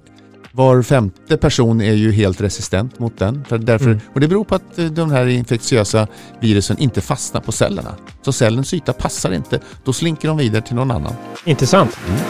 var 0.54 0.82
femte 0.82 1.36
person 1.36 1.80
är 1.80 1.92
ju 1.92 2.12
helt 2.12 2.40
resistent 2.40 2.98
mot 2.98 3.18
den. 3.18 3.44
För 3.48 3.58
därför, 3.58 3.86
mm. 3.86 4.00
Och 4.14 4.20
det 4.20 4.28
beror 4.28 4.44
på 4.44 4.54
att 4.54 4.78
eh, 4.78 4.84
de 4.84 5.10
här 5.10 5.26
infektiösa 5.26 6.06
virusen 6.40 6.78
inte 6.78 7.00
fastnar 7.00 7.40
på 7.40 7.52
cellerna. 7.52 7.94
Så 8.22 8.32
cellens 8.32 8.74
yta 8.74 8.92
passar 8.92 9.32
inte. 9.32 9.60
Då 9.84 9.92
slinker 9.92 10.28
de 10.28 10.36
vidare 10.36 10.62
till 10.62 10.76
någon 10.76 10.90
annan. 10.90 11.12
Intressant. 11.44 11.98
Mm. 12.08 12.20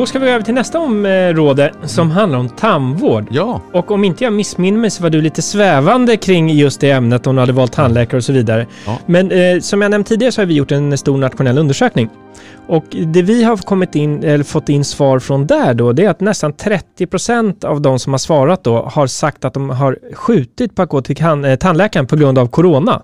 Då 0.00 0.06
ska 0.06 0.18
vi 0.18 0.30
över 0.30 0.44
till 0.44 0.54
nästa 0.54 0.78
område 0.78 1.72
som 1.84 2.10
handlar 2.10 2.38
om 2.38 2.48
tandvård. 2.48 3.26
Ja, 3.30 3.60
Och 3.72 3.90
om 3.90 4.04
inte 4.04 4.24
jag 4.24 4.32
missminner 4.32 4.78
mig 4.78 4.90
så 4.90 5.02
var 5.02 5.10
du 5.10 5.20
lite 5.20 5.42
svävande 5.42 6.16
kring 6.16 6.50
just 6.50 6.80
det 6.80 6.90
ämnet 6.90 7.26
om 7.26 7.34
du 7.34 7.40
hade 7.40 7.52
valt 7.52 7.72
tandläkare 7.72 8.16
och 8.16 8.24
så 8.24 8.32
vidare. 8.32 8.66
Ja. 8.86 8.98
Men 9.06 9.30
eh, 9.30 9.60
som 9.60 9.82
jag 9.82 9.90
nämnt 9.90 10.06
tidigare 10.06 10.32
så 10.32 10.40
har 10.40 10.46
vi 10.46 10.54
gjort 10.54 10.72
en 10.72 10.98
stor 10.98 11.18
nationell 11.18 11.58
undersökning. 11.58 12.10
Och 12.66 12.84
det 12.90 13.22
vi 13.22 13.44
har 13.44 13.56
kommit 13.56 13.94
in, 13.94 14.24
eller 14.24 14.44
fått 14.44 14.68
in 14.68 14.84
svar 14.84 15.18
från 15.18 15.46
där 15.46 15.74
då, 15.74 15.92
det 15.92 16.04
är 16.04 16.10
att 16.10 16.20
nästan 16.20 16.54
30% 16.54 17.64
av 17.64 17.80
de 17.80 17.98
som 17.98 18.12
har 18.12 18.18
svarat 18.18 18.64
då 18.64 18.82
har 18.82 19.06
sagt 19.06 19.44
att 19.44 19.54
de 19.54 19.70
har 19.70 19.98
skjutit 20.12 20.74
på 20.74 20.82
att 20.82 20.88
gå 20.88 21.02
till 21.02 21.22
eh, 21.22 21.54
tandläkaren 21.56 22.06
på 22.06 22.16
grund 22.16 22.38
av 22.38 22.46
corona. 22.46 23.02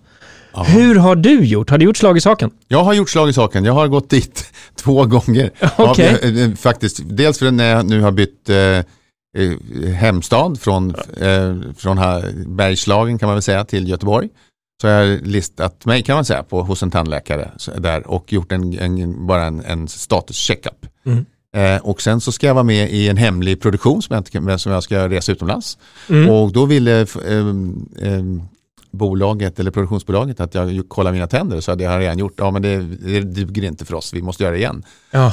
Ja. 0.57 0.63
Hur 0.63 0.95
har 0.95 1.17
du 1.17 1.45
gjort? 1.45 1.71
Har 1.71 1.79
du 1.79 1.85
gjort 1.85 1.97
slag 1.97 2.17
i 2.17 2.21
saken? 2.21 2.51
jag 2.69 2.85
har 2.85 2.95
gjort 2.95 3.11
slag 3.11 3.29
i 3.29 3.33
saken. 3.33 3.65
Jag 3.65 3.73
har 3.73 3.89
gått 3.89 4.11
dit 4.11 4.53
två 4.75 5.05
gånger. 5.05 5.51
Okej. 5.79 6.19
Ja, 6.23 6.29
eh, 6.29 6.55
faktiskt, 6.55 7.01
dels 7.05 7.39
för 7.39 7.51
när 7.51 7.71
jag 7.71 7.87
nu 7.87 8.01
har 8.01 8.11
bytt 8.11 8.49
eh, 8.49 8.57
eh, 8.57 8.85
hemstad 9.95 10.61
från, 10.61 10.95
eh, 11.21 11.55
från 11.77 11.99
här, 11.99 12.33
Bergslagen 12.47 13.19
kan 13.19 13.27
man 13.27 13.37
väl 13.37 13.43
säga 13.43 13.65
till 13.65 13.89
Göteborg. 13.89 14.29
Så 14.81 14.89
har 14.89 14.95
jag 14.95 15.27
listat 15.27 15.85
mig 15.85 16.03
kan 16.03 16.15
man 16.15 16.25
säga 16.25 16.43
på, 16.43 16.63
hos 16.63 16.83
en 16.83 16.91
tandläkare 16.91 17.51
där 17.79 18.07
och 18.07 18.33
gjort 18.33 18.53
en, 18.53 18.79
en, 18.79 19.27
bara 19.27 19.45
en, 19.45 19.65
en 19.65 19.89
status 19.89 20.37
checkup. 20.37 20.87
Mm. 21.07 21.25
Eh, 21.57 21.81
och 21.83 22.03
sen 22.03 22.21
så 22.21 22.33
ska 22.33 22.47
jag 22.47 22.55
vara 22.55 22.65
med 22.65 22.91
i 22.91 23.09
en 23.09 23.17
hemlig 23.17 23.61
produktion 23.61 24.03
som 24.03 24.15
jag, 24.15 24.21
inte 24.21 24.59
som 24.59 24.73
jag 24.73 24.83
ska 24.83 25.09
resa 25.09 25.33
utomlands. 25.33 25.79
Mm. 26.09 26.31
Och 26.31 26.53
då 26.53 26.65
ville 26.65 27.07
ehm, 27.29 27.89
ehm, 28.03 28.43
bolaget 28.97 29.61
eller 29.61 29.71
produktionsbolaget 29.71 30.41
att 30.41 30.55
jag 30.55 30.85
kollar 30.89 31.13
mina 31.13 31.27
tänder 31.27 31.61
så 31.61 31.73
hade 31.73 31.85
jag 31.85 32.01
redan 32.01 32.19
gjort, 32.19 32.35
ja 32.37 32.51
men 32.51 32.63
det, 32.63 32.77
det 32.77 33.21
duger 33.21 33.65
inte 33.65 33.85
för 33.85 33.95
oss, 33.95 34.15
vi 34.15 34.23
måste 34.23 34.43
göra 34.43 34.53
det 34.53 34.59
igen. 34.59 34.85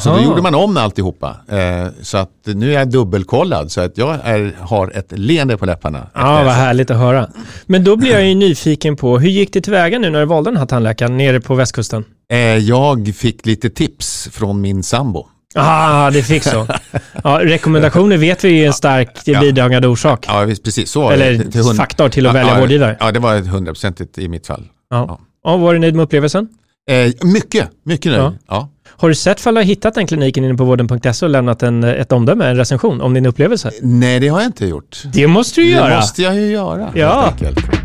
Så 0.02 0.10
då 0.10 0.24
gjorde 0.24 0.42
man 0.42 0.56
om 0.56 0.78
alltihopa. 0.78 1.38
Eh, 1.48 1.88
så 2.02 2.18
att 2.18 2.32
nu 2.44 2.70
är 2.70 2.80
jag 2.80 2.92
dubbelkollad 2.92 3.72
så 3.72 3.82
att 3.82 3.98
jag 3.98 4.20
är, 4.24 4.56
har 4.60 4.92
ett 4.98 5.12
leende 5.12 5.58
på 5.58 5.66
läpparna. 5.66 6.08
Ja, 6.14 6.22
vad 6.22 6.46
detta. 6.46 6.52
härligt 6.52 6.92
att 6.92 6.98
höra. 6.98 7.30
Men 7.66 7.84
då 7.84 7.96
blir 7.96 8.12
jag 8.12 8.28
ju 8.28 8.36
nyfiken 8.36 8.96
på, 8.96 9.20
hur 9.20 9.30
gick 9.30 9.54
det 9.54 9.62
tillväga 9.62 10.00
nu 10.00 10.10
när 10.10 10.20
du 10.20 10.26
valde 10.26 10.50
den 10.50 10.58
här 10.58 10.66
tandläkaren 10.66 11.18
nere 11.18 11.42
på 11.42 11.56
västkusten? 11.56 12.06
Eh, 12.32 12.38
jag 12.40 13.14
fick 13.16 13.46
lite 13.46 13.70
tips 13.70 14.30
från 14.32 14.62
min 14.62 14.84
sambo. 14.84 15.28
Ah, 15.56 16.10
det 16.12 16.24
fick 16.24 16.44
så. 16.44 16.68
Ja, 17.24 17.40
rekommendationer 17.44 18.18
vet 18.18 18.44
vi 18.44 18.64
är 18.64 18.68
en 18.68 18.74
stark 18.74 19.26
bidragande 19.26 19.88
orsak. 19.88 20.26
Ja, 20.28 20.48
precis 20.64 20.92
så. 20.92 21.10
det. 21.10 21.16
Eller 21.16 21.44
Till- 21.52 21.62
hund- 21.62 21.78
faktor 21.78 22.10
till 22.10 22.26
att 22.28 22.34
Ja, 22.36 22.40
välja 22.40 22.54
ja, 22.54 22.60
vårdgivare. 22.60 22.98
Ja, 23.00 23.12
det 23.12 23.20
var 23.20 23.40
hundraprocentigt 23.40 24.18
i 24.18 24.28
mitt 24.28 24.48
fall. 24.48 24.64
Ja. 24.90 25.20
Ja, 25.44 25.58
var 25.58 25.74
du 25.74 25.80
nöjd 25.80 25.96
med 25.96 26.04
upplevelsen? 26.04 26.48
Eh, 26.90 27.28
mycket, 27.28 27.70
mycket 27.86 28.12
nöjd. 28.12 28.34
Ja. 28.48 28.70
Har 28.98 29.10
du 29.10 29.16
sett 29.16 29.42
fall 29.42 29.54
du 29.54 29.60
har 29.60 29.66
hittat 29.66 29.94
den 29.96 30.08
kliniken 30.08 30.44
inne 30.44 30.56
på 30.56 30.64
vården.se 30.64 31.26
och 31.26 31.30
lämnat 31.30 31.64
en, 31.64 31.84
ett 31.84 32.12
omdöme, 32.12 32.46
en 32.50 32.56
recension 32.58 33.02
om 33.02 33.14
din 33.14 33.26
upplevelse? 33.26 33.72
Nej, 33.82 34.20
det 34.20 34.28
har 34.28 34.40
jag 34.40 34.48
inte 34.48 34.66
gjort. 34.66 35.04
Det 35.14 35.28
måste 35.28 35.62
du 35.62 35.66
Det 35.66 35.72
göra. 35.72 35.96
måste 35.96 36.22
jag 36.22 36.36
ju 36.36 36.52
göra. 36.52 36.90
Ja. 36.96 37.22
helt 37.40 37.42
enkelt. 37.58 37.83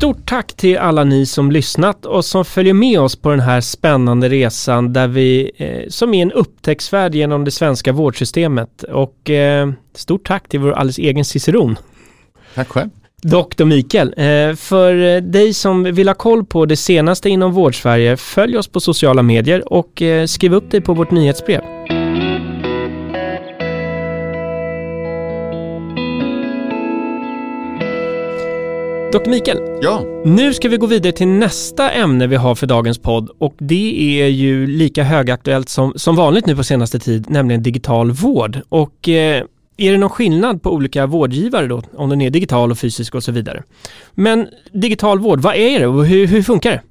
Stort 0.00 0.28
tack 0.28 0.52
till 0.52 0.78
alla 0.78 1.04
ni 1.04 1.26
som 1.26 1.52
lyssnat 1.52 2.06
och 2.06 2.24
som 2.24 2.44
följer 2.44 2.74
med 2.74 3.00
oss 3.00 3.16
på 3.16 3.30
den 3.30 3.40
här 3.40 3.60
spännande 3.60 4.28
resan 4.28 4.92
där 4.92 5.08
vi, 5.08 5.50
eh, 5.56 5.88
som 5.88 6.14
är 6.14 6.22
en 6.22 6.32
upptäcktsfärd 6.32 7.14
genom 7.14 7.44
det 7.44 7.50
svenska 7.50 7.92
vårdsystemet. 7.92 8.82
Och 8.82 9.30
eh, 9.30 9.70
stort 9.94 10.26
tack 10.26 10.48
till 10.48 10.60
vår 10.60 10.72
alldeles 10.72 10.98
egen 10.98 11.24
ciceron. 11.24 11.78
Tack 12.54 12.68
själv. 12.68 12.90
Doktor 13.22 13.64
Mikael, 13.64 14.08
eh, 14.08 14.56
för 14.56 15.20
dig 15.20 15.54
som 15.54 15.82
vill 15.82 16.08
ha 16.08 16.14
koll 16.14 16.44
på 16.44 16.66
det 16.66 16.76
senaste 16.76 17.28
inom 17.28 17.52
Vårdsverige, 17.52 18.16
följ 18.16 18.58
oss 18.58 18.68
på 18.68 18.80
sociala 18.80 19.22
medier 19.22 19.72
och 19.72 20.02
eh, 20.02 20.26
skriv 20.26 20.54
upp 20.54 20.70
dig 20.70 20.80
på 20.80 20.94
vårt 20.94 21.10
nyhetsbrev. 21.10 21.60
Doktor 29.12 29.30
Mikael, 29.30 29.58
Ja, 29.82 30.04
nu 30.24 30.54
ska 30.54 30.68
vi 30.68 30.76
gå 30.76 30.86
vidare 30.86 31.12
till 31.12 31.28
nästa 31.28 31.90
ämne 31.90 32.26
vi 32.26 32.36
har 32.36 32.54
för 32.54 32.66
dagens 32.66 32.98
podd 32.98 33.30
och 33.38 33.54
det 33.58 34.22
är 34.22 34.26
ju 34.26 34.66
lika 34.66 35.02
högaktuellt 35.02 35.68
som, 35.68 35.92
som 35.96 36.16
vanligt 36.16 36.46
nu 36.46 36.56
på 36.56 36.64
senaste 36.64 36.98
tid, 36.98 37.30
nämligen 37.30 37.62
digital 37.62 38.10
vård. 38.10 38.60
Och 38.68 39.08
eh, 39.08 39.44
är 39.76 39.92
det 39.92 39.98
någon 39.98 40.10
skillnad 40.10 40.62
på 40.62 40.72
olika 40.72 41.06
vårdgivare 41.06 41.66
då, 41.66 41.82
om 41.96 42.10
den 42.10 42.20
är 42.20 42.30
digital 42.30 42.70
och 42.70 42.78
fysisk 42.78 43.14
och 43.14 43.24
så 43.24 43.32
vidare? 43.32 43.62
Men 44.14 44.46
digital 44.72 45.18
vård, 45.18 45.40
vad 45.40 45.54
är 45.54 45.80
det 45.80 45.86
och 45.86 46.06
hur, 46.06 46.26
hur 46.26 46.42
funkar 46.42 46.70
det? 46.70 46.82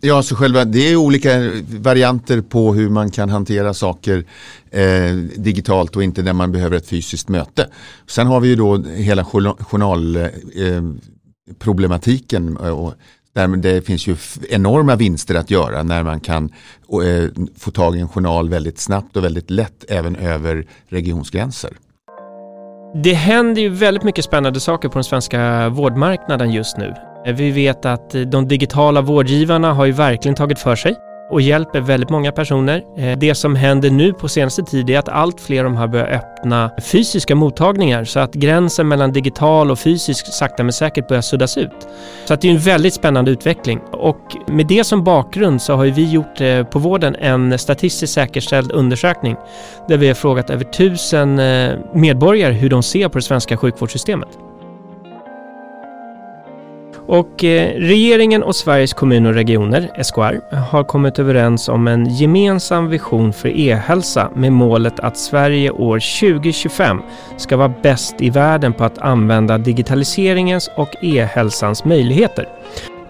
Ja, 0.00 0.22
så 0.22 0.36
själva, 0.36 0.64
det 0.64 0.92
är 0.92 0.96
olika 0.96 1.50
varianter 1.68 2.40
på 2.40 2.74
hur 2.74 2.88
man 2.90 3.10
kan 3.10 3.30
hantera 3.30 3.74
saker 3.74 4.24
eh, 4.70 5.14
digitalt 5.36 5.96
och 5.96 6.02
inte 6.02 6.22
när 6.22 6.32
man 6.32 6.52
behöver 6.52 6.76
ett 6.76 6.88
fysiskt 6.88 7.28
möte. 7.28 7.68
Sen 8.06 8.26
har 8.26 8.40
vi 8.40 8.48
ju 8.48 8.56
då 8.56 8.82
hela 8.82 9.24
journalproblematiken 9.24 10.96
eh, 10.96 11.12
problematiken, 11.58 12.56
eh, 12.56 12.68
och 12.68 12.94
där 13.34 13.48
det 13.48 13.82
finns 13.82 14.06
ju 14.06 14.16
enorma 14.50 14.96
vinster 14.96 15.34
att 15.34 15.50
göra 15.50 15.82
när 15.82 16.02
man 16.02 16.20
kan 16.20 16.44
eh, 17.04 17.30
få 17.58 17.70
tag 17.70 17.96
i 17.96 18.00
en 18.00 18.08
journal 18.08 18.48
väldigt 18.48 18.78
snabbt 18.78 19.16
och 19.16 19.24
väldigt 19.24 19.50
lätt 19.50 19.84
även 19.88 20.16
över 20.16 20.66
regionsgränser. 20.88 21.70
Det 23.02 23.14
händer 23.14 23.62
ju 23.62 23.68
väldigt 23.68 24.02
mycket 24.02 24.24
spännande 24.24 24.60
saker 24.60 24.88
på 24.88 24.94
den 24.94 25.04
svenska 25.04 25.68
vårdmarknaden 25.68 26.50
just 26.50 26.76
nu. 26.76 26.94
Eh, 27.26 27.34
vi 27.34 27.50
vet 27.50 27.84
att 27.84 28.10
de 28.10 28.48
digitala 28.48 29.00
vårdgivarna 29.00 29.72
har 29.72 29.86
ju 29.86 29.92
verkligen 29.92 30.34
tagit 30.34 30.58
för 30.58 30.76
sig 30.76 30.96
och 31.32 31.40
hjälper 31.40 31.80
väldigt 31.80 32.10
många 32.10 32.32
personer. 32.32 32.82
Eh, 32.96 33.18
det 33.18 33.34
som 33.34 33.56
händer 33.56 33.90
nu 33.90 34.12
på 34.12 34.28
senaste 34.28 34.62
tid 34.62 34.90
är 34.90 34.98
att 34.98 35.08
allt 35.08 35.40
fler 35.40 35.58
av 35.58 35.64
de 35.64 35.76
här 35.76 35.86
börjar 35.86 36.06
öppna 36.06 36.70
fysiska 36.82 37.34
mottagningar 37.34 38.04
så 38.04 38.20
att 38.20 38.34
gränsen 38.34 38.88
mellan 38.88 39.12
digital 39.12 39.70
och 39.70 39.78
fysisk 39.78 40.26
sakta 40.26 40.62
men 40.62 40.72
säkert 40.72 41.08
börjar 41.08 41.22
suddas 41.22 41.58
ut. 41.58 41.88
Så 42.24 42.34
att 42.34 42.40
det 42.40 42.48
är 42.48 42.52
en 42.52 42.58
väldigt 42.58 42.94
spännande 42.94 43.30
utveckling 43.30 43.80
och 43.92 44.36
med 44.46 44.66
det 44.66 44.84
som 44.84 45.04
bakgrund 45.04 45.62
så 45.62 45.74
har 45.74 45.84
ju 45.84 45.90
vi 45.90 46.10
gjort 46.10 46.40
eh, 46.40 46.64
på 46.64 46.78
vården 46.78 47.16
en 47.16 47.58
statistiskt 47.58 48.14
säkerställd 48.14 48.72
undersökning 48.72 49.36
där 49.88 49.96
vi 49.96 50.08
har 50.08 50.14
frågat 50.14 50.50
över 50.50 50.64
tusen 50.64 51.38
eh, 51.38 51.78
medborgare 51.94 52.52
hur 52.52 52.70
de 52.70 52.82
ser 52.82 53.08
på 53.08 53.18
det 53.18 53.22
svenska 53.22 53.56
sjukvårdssystemet. 53.56 54.28
Och 57.06 57.44
eh, 57.44 57.74
regeringen 57.78 58.42
och 58.42 58.56
Sveriges 58.56 58.92
kommuner 58.92 59.30
och 59.30 59.34
regioner, 59.34 60.02
SKR, 60.02 60.56
har 60.56 60.84
kommit 60.84 61.18
överens 61.18 61.68
om 61.68 61.88
en 61.88 62.06
gemensam 62.06 62.88
vision 62.88 63.32
för 63.32 63.48
e-hälsa 63.48 64.30
med 64.34 64.52
målet 64.52 65.00
att 65.00 65.16
Sverige 65.16 65.70
år 65.70 66.20
2025 66.20 67.02
ska 67.36 67.56
vara 67.56 67.74
bäst 67.82 68.14
i 68.18 68.30
världen 68.30 68.72
på 68.72 68.84
att 68.84 68.98
använda 68.98 69.58
digitaliseringens 69.58 70.70
och 70.76 70.96
e-hälsans 71.02 71.84
möjligheter. 71.84 72.48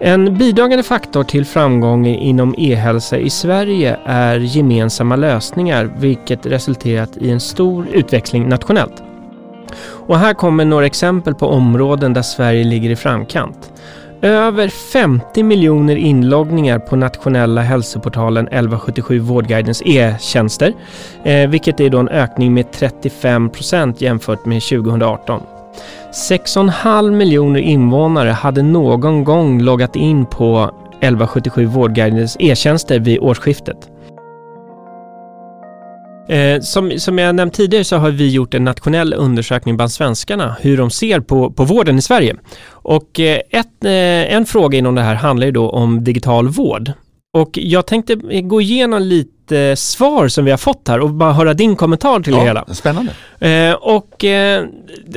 En 0.04 0.38
bidragande 0.38 0.82
faktor 0.82 1.24
till 1.24 1.44
framgång 1.44 2.06
inom 2.06 2.54
e-hälsa 2.58 3.18
i 3.18 3.30
Sverige 3.30 3.98
är 4.04 4.38
gemensamma 4.38 5.16
lösningar 5.16 5.90
vilket 5.96 6.46
resulterat 6.46 7.16
i 7.16 7.30
en 7.30 7.40
stor 7.40 7.86
utväxling 7.92 8.48
nationellt. 8.48 9.11
Och 10.12 10.18
här 10.18 10.34
kommer 10.34 10.64
några 10.64 10.86
exempel 10.86 11.34
på 11.34 11.46
områden 11.46 12.12
där 12.12 12.22
Sverige 12.22 12.64
ligger 12.64 12.90
i 12.90 12.96
framkant. 12.96 13.72
Över 14.22 14.68
50 14.68 15.42
miljoner 15.42 15.96
inloggningar 15.96 16.78
på 16.78 16.96
nationella 16.96 17.60
hälsoportalen 17.60 18.46
1177 18.46 19.18
Vårdguidens 19.18 19.82
e-tjänster, 19.86 20.72
eh, 21.24 21.48
vilket 21.48 21.80
är 21.80 21.90
då 21.90 21.98
en 21.98 22.08
ökning 22.08 22.54
med 22.54 22.72
35 22.72 23.50
procent 23.50 24.00
jämfört 24.00 24.44
med 24.46 24.62
2018. 24.62 25.40
6,5 26.12 27.10
miljoner 27.10 27.60
invånare 27.60 28.30
hade 28.30 28.62
någon 28.62 29.24
gång 29.24 29.62
loggat 29.62 29.96
in 29.96 30.26
på 30.26 30.70
1177 31.00 31.66
Vårdguidens 31.66 32.36
e-tjänster 32.40 32.98
vid 32.98 33.18
årsskiftet. 33.18 33.91
Eh, 36.32 36.60
som, 36.60 36.98
som 36.98 37.18
jag 37.18 37.34
nämnt 37.34 37.54
tidigare 37.54 37.84
så 37.84 37.96
har 37.96 38.10
vi 38.10 38.30
gjort 38.30 38.54
en 38.54 38.64
nationell 38.64 39.14
undersökning 39.14 39.76
bland 39.76 39.92
svenskarna 39.92 40.56
hur 40.60 40.76
de 40.76 40.90
ser 40.90 41.20
på, 41.20 41.50
på 41.50 41.64
vården 41.64 41.98
i 41.98 42.02
Sverige. 42.02 42.36
Och 42.68 43.20
eh, 43.20 43.40
ett, 43.50 43.84
eh, 43.84 44.34
en 44.34 44.46
fråga 44.46 44.78
inom 44.78 44.94
det 44.94 45.02
här 45.02 45.14
handlar 45.14 45.46
ju 45.46 45.52
då 45.52 45.70
om 45.70 46.04
digital 46.04 46.48
vård. 46.48 46.92
Och 47.34 47.50
jag 47.52 47.86
tänkte 47.86 48.14
gå 48.42 48.60
igenom 48.60 49.02
lite 49.02 49.76
svar 49.76 50.28
som 50.28 50.44
vi 50.44 50.50
har 50.50 50.58
fått 50.58 50.88
här 50.88 51.00
och 51.00 51.10
bara 51.10 51.32
höra 51.32 51.54
din 51.54 51.76
kommentar 51.76 52.20
till 52.20 52.32
det 52.32 52.40
hela. 52.40 52.64
Spännande. 52.74 53.12
Eh, 53.40 53.74
och 53.74 54.24
eh, 54.24 54.64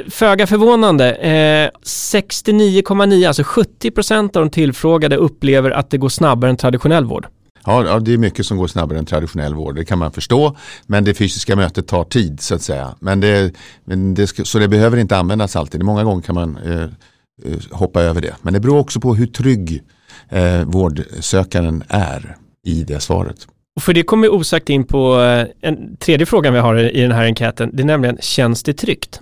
föga 0.09 0.47
förvånande, 0.47 1.13
eh, 1.13 1.69
69,9, 1.83 3.27
alltså 3.27 3.43
70 3.43 3.91
procent 3.91 4.35
av 4.35 4.41
de 4.41 4.49
tillfrågade 4.49 5.15
upplever 5.15 5.71
att 5.71 5.89
det 5.89 5.97
går 5.97 6.09
snabbare 6.09 6.49
än 6.49 6.57
traditionell 6.57 7.05
vård. 7.05 7.27
Ja, 7.65 7.85
ja, 7.85 7.99
det 7.99 8.13
är 8.13 8.17
mycket 8.17 8.45
som 8.45 8.57
går 8.57 8.67
snabbare 8.67 8.99
än 8.99 9.05
traditionell 9.05 9.53
vård, 9.53 9.75
det 9.75 9.85
kan 9.85 9.99
man 9.99 10.11
förstå. 10.11 10.57
Men 10.87 11.03
det 11.03 11.13
fysiska 11.13 11.55
mötet 11.55 11.87
tar 11.87 12.03
tid 12.03 12.39
så 12.41 12.55
att 12.55 12.61
säga. 12.61 12.95
Men 12.99 13.19
det, 13.19 13.53
men 13.85 14.13
det 14.13 14.27
så 14.27 14.59
det 14.59 14.67
behöver 14.67 14.97
inte 14.97 15.17
användas 15.17 15.55
alltid. 15.55 15.83
Många 15.83 16.03
gånger 16.03 16.21
kan 16.21 16.35
man 16.35 16.57
eh, 16.57 16.81
eh, 16.81 17.59
hoppa 17.71 18.01
över 18.01 18.21
det. 18.21 18.35
Men 18.41 18.53
det 18.53 18.59
beror 18.59 18.79
också 18.79 18.99
på 18.99 19.15
hur 19.15 19.27
trygg 19.27 19.83
eh, 20.29 20.63
vårdsökaren 20.65 21.83
är 21.87 22.35
i 22.65 22.83
det 22.83 22.99
svaret. 22.99 23.47
För 23.79 23.93
det 23.93 24.03
kommer 24.03 24.33
osagt 24.33 24.69
in 24.69 24.83
på 24.83 25.21
eh, 25.21 25.69
en 25.69 25.97
tredje 25.97 26.25
frågan 26.25 26.53
vi 26.53 26.59
har 26.59 26.75
i 26.75 27.01
den 27.01 27.11
här 27.11 27.25
enkäten. 27.25 27.69
Det 27.73 27.83
är 27.83 27.87
nämligen, 27.87 28.17
känns 28.21 28.63
det 28.63 28.73
tryggt? 28.73 29.21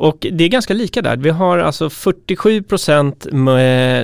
Och 0.00 0.26
det 0.32 0.44
är 0.44 0.48
ganska 0.48 0.74
lika 0.74 1.02
där. 1.02 1.16
Vi 1.16 1.30
har 1.30 1.58
alltså 1.58 1.90
47 1.90 2.62
procent 2.62 3.26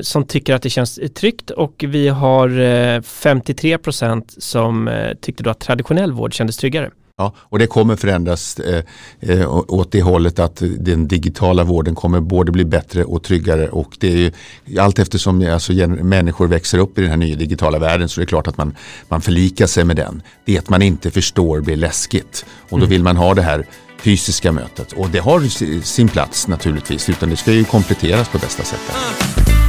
som 0.02 0.24
tycker 0.26 0.54
att 0.54 0.62
det 0.62 0.70
känns 0.70 1.00
tryggt 1.14 1.50
och 1.50 1.84
vi 1.88 2.08
har 2.08 3.00
53 3.02 3.72
eh, 3.72 3.78
procent 3.78 4.34
som 4.38 4.88
eh, 4.88 5.14
tyckte 5.20 5.42
då 5.42 5.50
att 5.50 5.60
traditionell 5.60 6.12
vård 6.12 6.34
kändes 6.34 6.56
tryggare. 6.56 6.90
Ja, 7.16 7.34
och 7.38 7.58
det 7.58 7.66
kommer 7.66 7.96
förändras 7.96 8.60
eh, 8.60 8.84
eh 9.20 9.54
åt 9.68 9.92
det 9.92 10.02
hållet 10.02 10.38
att 10.38 10.62
den 10.78 11.08
digitala 11.08 11.64
vården 11.64 11.94
kommer 11.94 12.20
både 12.20 12.52
bli 12.52 12.64
bättre 12.64 13.04
och 13.04 13.22
tryggare 13.22 13.68
och 13.68 13.96
det 14.00 14.12
är 14.12 14.16
ju 14.16 14.32
allt 14.78 14.98
eftersom 14.98 15.48
alltså, 15.52 15.72
människor 15.88 16.46
växer 16.46 16.78
upp 16.78 16.98
i 16.98 17.00
den 17.00 17.10
här 17.10 17.16
nya 17.16 17.36
digitala 17.36 17.78
världen 17.78 18.08
så 18.08 18.20
är 18.20 18.22
det 18.22 18.28
klart 18.28 18.46
att 18.46 18.58
man, 18.58 18.76
man 19.08 19.20
förlikar 19.20 19.66
sig 19.66 19.84
med 19.84 19.96
den. 19.96 20.22
Det 20.44 20.70
man 20.70 20.82
inte 20.82 21.10
förstår 21.10 21.60
blir 21.60 21.76
läskigt 21.76 22.46
och 22.62 22.78
då 22.78 22.84
mm. 22.84 22.88
vill 22.88 23.02
man 23.02 23.16
ha 23.16 23.34
det 23.34 23.42
här 23.42 23.66
fysiska 24.04 24.52
mötet 24.52 24.92
och 24.92 25.10
det 25.10 25.18
har 25.18 25.40
sin 25.82 26.08
plats 26.08 26.48
naturligtvis 26.48 27.08
utan 27.08 27.30
det 27.30 27.36
ska 27.36 27.52
ju 27.52 27.64
kompletteras 27.64 28.28
på 28.28 28.38
bästa 28.38 28.62
sätt. 28.64 29.63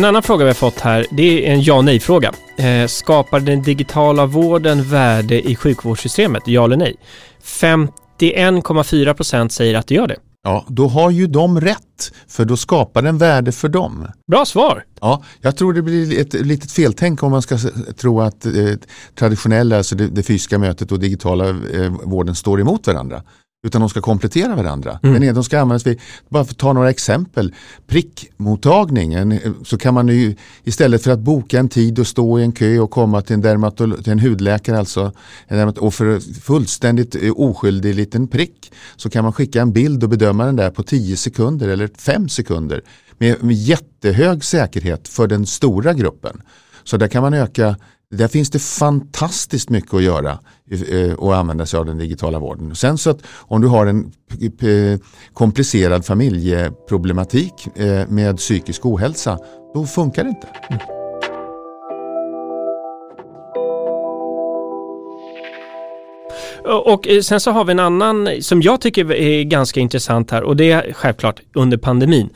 En 0.00 0.04
annan 0.04 0.22
fråga 0.22 0.44
vi 0.44 0.48
har 0.48 0.54
fått 0.54 0.80
här, 0.80 1.06
det 1.10 1.46
är 1.46 1.52
en 1.52 1.62
ja 1.62 1.82
nej-fråga. 1.82 2.32
Eh, 2.56 2.86
skapar 2.86 3.40
den 3.40 3.62
digitala 3.62 4.26
vården 4.26 4.82
värde 4.82 5.50
i 5.50 5.56
sjukvårdssystemet? 5.56 6.42
Ja 6.46 6.64
eller 6.64 6.76
nej? 6.76 6.96
51,4 7.44 9.14
procent 9.14 9.52
säger 9.52 9.74
att 9.74 9.86
det 9.86 9.94
gör 9.94 10.06
det. 10.06 10.16
Ja, 10.42 10.64
då 10.68 10.88
har 10.88 11.10
ju 11.10 11.26
de 11.26 11.60
rätt, 11.60 12.12
för 12.28 12.44
då 12.44 12.56
skapar 12.56 13.02
den 13.02 13.18
värde 13.18 13.52
för 13.52 13.68
dem. 13.68 14.06
Bra 14.30 14.44
svar! 14.44 14.84
Ja, 15.00 15.22
jag 15.40 15.56
tror 15.56 15.72
det 15.72 15.82
blir 15.82 16.20
ett 16.20 16.34
litet 16.34 16.72
feltänk 16.72 17.22
om 17.22 17.30
man 17.30 17.42
ska 17.42 17.58
tro 17.96 18.20
att 18.20 18.46
eh, 18.46 18.52
traditionella, 19.18 19.76
alltså 19.76 19.96
det, 19.96 20.08
det, 20.08 20.22
fysiska 20.22 20.58
mötet 20.58 20.92
och 20.92 20.98
digitala 20.98 21.48
eh, 21.48 21.92
vården 22.04 22.34
står 22.34 22.60
emot 22.60 22.86
varandra. 22.86 23.22
Utan 23.62 23.80
de 23.80 23.90
ska 23.90 24.00
komplettera 24.00 24.56
varandra. 24.56 24.98
Mm. 25.02 25.14
Den 25.14 25.22
ena 25.22 25.32
de 25.32 25.44
ska 25.44 25.60
användas 25.60 25.86
vid, 25.86 26.00
bara 26.28 26.44
för 26.44 26.52
att 26.52 26.58
ta 26.58 26.72
några 26.72 26.90
exempel, 26.90 27.54
prickmottagningen. 27.86 29.38
Så 29.64 29.78
kan 29.78 29.94
man 29.94 30.08
ju 30.08 30.36
istället 30.64 31.02
för 31.02 31.10
att 31.10 31.18
boka 31.18 31.58
en 31.58 31.68
tid 31.68 31.98
och 31.98 32.06
stå 32.06 32.38
i 32.38 32.42
en 32.42 32.52
kö 32.52 32.78
och 32.78 32.90
komma 32.90 33.22
till 33.22 33.34
en, 33.34 33.42
dermatolo- 33.42 34.02
till 34.02 34.12
en 34.12 34.18
hudläkare 34.18 34.78
alltså, 34.78 35.12
och 35.78 35.94
för 35.94 36.40
fullständigt 36.40 37.14
eh, 37.14 37.32
oskyldig 37.36 37.94
liten 37.94 38.28
prick 38.28 38.72
så 38.96 39.10
kan 39.10 39.24
man 39.24 39.32
skicka 39.32 39.62
en 39.62 39.72
bild 39.72 40.02
och 40.02 40.08
bedöma 40.08 40.46
den 40.46 40.56
där 40.56 40.70
på 40.70 40.82
10 40.82 41.16
sekunder 41.16 41.68
eller 41.68 41.90
5 41.98 42.28
sekunder 42.28 42.82
med, 43.18 43.44
med 43.44 43.56
jättehög 43.56 44.44
säkerhet 44.44 45.08
för 45.08 45.26
den 45.26 45.46
stora 45.46 45.94
gruppen. 45.94 46.42
Så 46.84 46.96
där 46.96 47.08
kan 47.08 47.22
man 47.22 47.34
öka 47.34 47.76
där 48.10 48.28
finns 48.28 48.50
det 48.50 48.58
fantastiskt 48.58 49.70
mycket 49.70 49.94
att 49.94 50.02
göra 50.02 50.38
eh, 50.90 51.12
och 51.12 51.36
använda 51.36 51.66
sig 51.66 51.78
av 51.78 51.86
den 51.86 51.98
digitala 51.98 52.38
vården. 52.38 52.76
Sen 52.76 52.98
så 52.98 53.10
att 53.10 53.22
om 53.26 53.60
du 53.60 53.68
har 53.68 53.86
en 53.86 54.12
komplicerad 55.32 56.06
familjeproblematik 56.06 57.78
eh, 57.78 58.08
med 58.08 58.36
psykisk 58.36 58.86
ohälsa, 58.86 59.38
då 59.74 59.86
funkar 59.86 60.24
det 60.24 60.28
inte. 60.28 60.48
Mm. 60.70 60.80
Och 66.64 67.08
eh, 67.08 67.20
sen 67.20 67.40
så 67.40 67.50
har 67.50 67.64
vi 67.64 67.72
en 67.72 67.78
annan 67.78 68.28
som 68.40 68.62
jag 68.62 68.80
tycker 68.80 69.12
är 69.12 69.42
ganska 69.42 69.80
intressant 69.80 70.30
här 70.30 70.42
och 70.42 70.56
det 70.56 70.70
är 70.70 70.92
självklart 70.92 71.40
under 71.54 71.76
pandemin. 71.76 72.30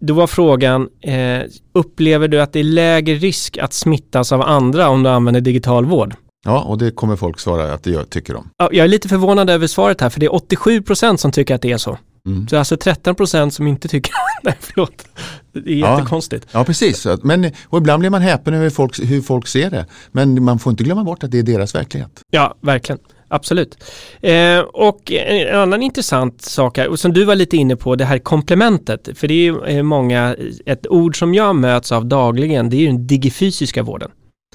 Då 0.00 0.14
var 0.14 0.26
frågan, 0.26 0.88
eh, 1.00 1.42
upplever 1.72 2.28
du 2.28 2.40
att 2.40 2.52
det 2.52 2.60
är 2.60 2.64
lägre 2.64 3.14
risk 3.14 3.58
att 3.58 3.72
smittas 3.72 4.32
av 4.32 4.42
andra 4.42 4.88
om 4.88 5.02
du 5.02 5.08
använder 5.08 5.40
digital 5.40 5.84
vård? 5.84 6.14
Ja, 6.44 6.62
och 6.62 6.78
det 6.78 6.90
kommer 6.90 7.16
folk 7.16 7.40
svara 7.40 7.74
att 7.74 7.84
det 7.84 7.90
gör, 7.90 8.04
tycker 8.04 8.34
de. 8.34 8.50
Ja, 8.58 8.68
jag 8.72 8.84
är 8.84 8.88
lite 8.88 9.08
förvånad 9.08 9.50
över 9.50 9.66
svaret 9.66 10.00
här, 10.00 10.10
för 10.10 10.20
det 10.20 10.26
är 10.26 10.34
87 10.34 10.82
procent 10.82 11.20
som 11.20 11.32
tycker 11.32 11.54
att 11.54 11.62
det 11.62 11.72
är 11.72 11.78
så. 11.78 11.98
Mm. 12.26 12.48
Så 12.48 12.56
alltså 12.56 12.76
13 12.76 13.14
procent 13.14 13.54
som 13.54 13.66
inte 13.66 13.88
tycker, 13.88 14.12
nej 14.42 14.56
förlåt, 14.60 15.06
det 15.52 15.72
är 15.72 15.74
ja. 15.74 15.98
jättekonstigt. 15.98 16.46
Ja, 16.52 16.64
precis. 16.64 17.06
Men, 17.22 17.50
och 17.64 17.78
ibland 17.78 18.00
blir 18.00 18.10
man 18.10 18.22
häpen 18.22 18.54
över 18.54 18.70
folk, 18.70 19.00
hur 19.00 19.20
folk 19.20 19.46
ser 19.46 19.70
det. 19.70 19.86
Men 20.12 20.44
man 20.44 20.58
får 20.58 20.70
inte 20.70 20.84
glömma 20.84 21.04
bort 21.04 21.24
att 21.24 21.30
det 21.30 21.38
är 21.38 21.42
deras 21.42 21.74
verklighet. 21.74 22.20
Ja, 22.30 22.54
verkligen. 22.60 22.98
Absolut. 23.30 23.84
Eh, 24.20 24.60
och 24.60 25.12
en 25.12 25.56
annan 25.56 25.82
intressant 25.82 26.42
sak 26.42 26.78
här, 26.78 26.88
och 26.88 26.98
som 26.98 27.12
du 27.12 27.24
var 27.24 27.34
lite 27.34 27.56
inne 27.56 27.76
på, 27.76 27.96
det 27.96 28.04
här 28.04 28.18
komplementet. 28.18 29.08
För 29.14 29.28
det 29.28 29.34
är 29.34 29.44
ju 29.44 29.64
eh, 29.64 29.82
många, 29.82 30.36
ett 30.66 30.86
ord 30.86 31.18
som 31.18 31.34
jag 31.34 31.56
möts 31.56 31.92
av 31.92 32.06
dagligen, 32.06 32.70
det 32.70 32.76
är 32.76 32.80
ju 32.80 32.86
den 32.86 33.06
digifysiska 33.06 33.82
vården. 33.82 34.10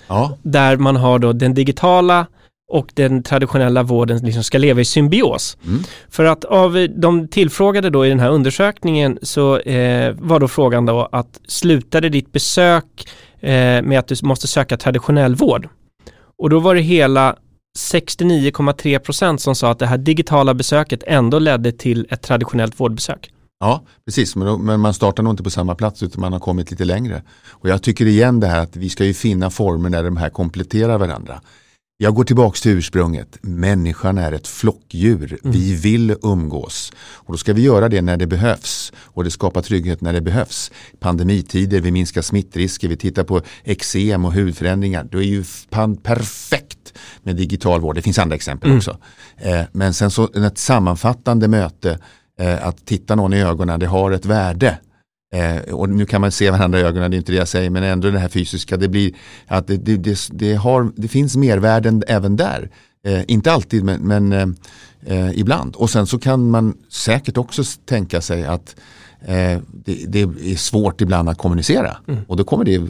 Ja. 0.08 0.38
Där 0.44 0.78
man 0.78 0.96
har 0.96 1.20
då 1.20 1.34
den 1.34 1.54
digitala 1.54 2.26
och 2.72 2.92
den 2.94 3.24
traditionella 3.24 3.84
vården 3.84 4.18
liksom 4.18 4.44
ska 4.44 4.58
leva 4.58 4.82
i 4.82 4.86
symbios. 4.86 5.58
Mm. 5.66 5.84
För 6.10 6.26
att 6.26 6.46
av 6.46 6.88
de 6.96 7.28
tillfrågade 7.28 7.90
då 7.90 8.06
i 8.06 8.10
den 8.10 8.20
här 8.20 8.30
undersökningen 8.30 9.20
så 9.22 9.58
eh, 9.60 10.16
var 10.20 10.40
då 10.40 10.48
frågan 10.48 10.86
då 10.86 11.10
att 11.12 11.40
slutade 11.48 12.10
ditt 12.10 12.32
besök 12.32 12.86
eh, 13.40 13.82
med 13.82 14.00
att 14.00 14.08
du 14.08 14.16
måste 14.24 14.48
söka 14.48 14.78
traditionell 14.78 15.36
vård? 15.36 15.70
Och 16.38 16.50
då 16.50 16.60
var 16.60 16.76
det 16.76 16.82
hela 16.82 17.36
69,3 17.76 19.00
procent 19.00 19.42
som 19.42 19.56
sa 19.56 19.72
att 19.72 19.80
det 19.80 19.88
här 19.88 19.98
digitala 19.98 20.54
besöket 20.54 21.04
ändå 21.08 21.40
ledde 21.40 21.72
till 21.72 22.08
ett 22.10 22.22
traditionellt 22.22 22.80
vårdbesök. 22.80 23.32
Ja, 23.60 23.84
precis, 24.06 24.36
men, 24.36 24.80
man 24.80 24.94
startar 24.94 25.24
nog 25.24 25.34
inte 25.34 25.44
på 25.44 25.50
samma 25.50 25.76
plats 25.76 26.04
utan 26.04 26.22
man 26.22 26.34
har 26.34 26.40
kommit 26.40 26.72
lite 26.72 26.86
längre. 26.86 27.24
Och 27.50 27.70
jag 27.70 27.84
tycker 27.84 28.06
igen 28.06 28.40
det 28.40 28.48
här 28.48 28.60
att 28.60 28.76
vi 28.76 28.90
ska 28.90 29.06
ju 29.06 29.14
finna 29.14 29.50
former 29.50 29.90
när 29.90 30.04
de 30.04 30.18
här 30.18 30.30
kompletterar 30.30 30.98
varandra. 30.98 31.42
Jag 31.98 32.16
går 32.16 32.24
tillbaka 32.24 32.58
till 32.58 32.72
ursprunget. 32.72 33.38
Människan 33.42 34.18
är 34.18 34.32
ett 34.32 34.48
flockdjur. 34.48 35.40
Mm. 35.44 35.52
Vi 35.58 35.76
vill 35.76 36.16
umgås. 36.24 36.94
Och 36.98 37.34
då 37.34 37.38
ska 37.38 37.54
vi 37.54 37.62
göra 37.62 37.90
det 37.90 38.02
när 38.02 38.18
det 38.18 38.28
behövs. 38.28 38.94
Och 38.98 39.24
det 39.24 39.32
skapar 39.32 39.62
trygghet 39.62 40.02
när 40.02 40.14
det 40.14 40.22
behövs. 40.22 40.72
Pandemitider, 41.00 41.82
vi 41.82 41.92
minskar 41.92 42.22
smittrisker, 42.22 42.88
vi 42.88 42.98
tittar 42.98 43.24
på 43.24 43.42
eksem 43.64 44.26
och 44.26 44.34
hudförändringar. 44.34 45.08
Det 45.12 45.18
är 45.18 45.22
ju 45.22 45.44
perfekt 46.04 46.85
med 47.24 47.36
digital 47.36 47.82
vård. 47.82 47.96
Det 47.96 48.02
finns 48.02 48.20
andra 48.20 48.36
exempel 48.36 48.70
mm. 48.70 48.78
också. 48.78 48.98
Eh, 49.38 49.62
men 49.72 49.94
sen 49.94 50.12
så 50.12 50.30
ett 50.34 50.58
sammanfattande 50.58 51.48
möte, 51.48 52.00
eh, 52.40 52.68
att 52.68 52.86
titta 52.86 53.16
någon 53.16 53.34
i 53.34 53.42
ögonen, 53.42 53.80
det 53.80 53.88
har 53.88 54.12
ett 54.12 54.26
värde. 54.26 54.78
Eh, 55.34 55.74
och 55.74 55.90
nu 55.90 56.06
kan 56.06 56.22
man 56.22 56.32
se 56.32 56.52
varandra 56.52 56.80
i 56.80 56.84
ögonen, 56.84 57.12
det 57.12 57.16
är 57.16 57.18
inte 57.18 57.32
det 57.32 57.38
jag 57.38 57.48
säger, 57.48 57.70
men 57.70 57.84
ändå 57.84 58.12
det 58.12 58.20
här 58.20 58.30
fysiska, 58.30 58.78
det 58.78 58.88
blir 58.88 59.14
att 59.48 59.68
det, 59.68 59.78
det, 59.78 59.98
det, 59.98 60.20
det 60.32 60.54
har, 60.54 60.92
det 60.96 61.08
finns 61.08 61.36
mervärden 61.36 62.04
även 62.08 62.36
där. 62.36 62.70
Eh, 63.06 63.24
inte 63.28 63.52
alltid, 63.52 63.84
men, 63.84 64.02
men 64.02 64.34
eh, 64.34 64.48
eh, 65.06 65.40
ibland. 65.40 65.76
Och 65.76 65.90
sen 65.90 66.08
så 66.08 66.20
kan 66.20 66.50
man 66.50 66.78
säkert 66.90 67.38
också 67.38 67.64
tänka 67.86 68.22
sig 68.22 68.46
att 68.46 68.76
det, 69.72 70.06
det, 70.08 70.22
är 70.22 70.56
svårt 70.56 71.02
ibland 71.02 71.30
att 71.30 71.38
kommunicera. 71.38 71.98
Mm. 72.08 72.22
Och 72.28 72.38
då 72.38 72.44
kommer 72.44 72.66
det 72.66 72.82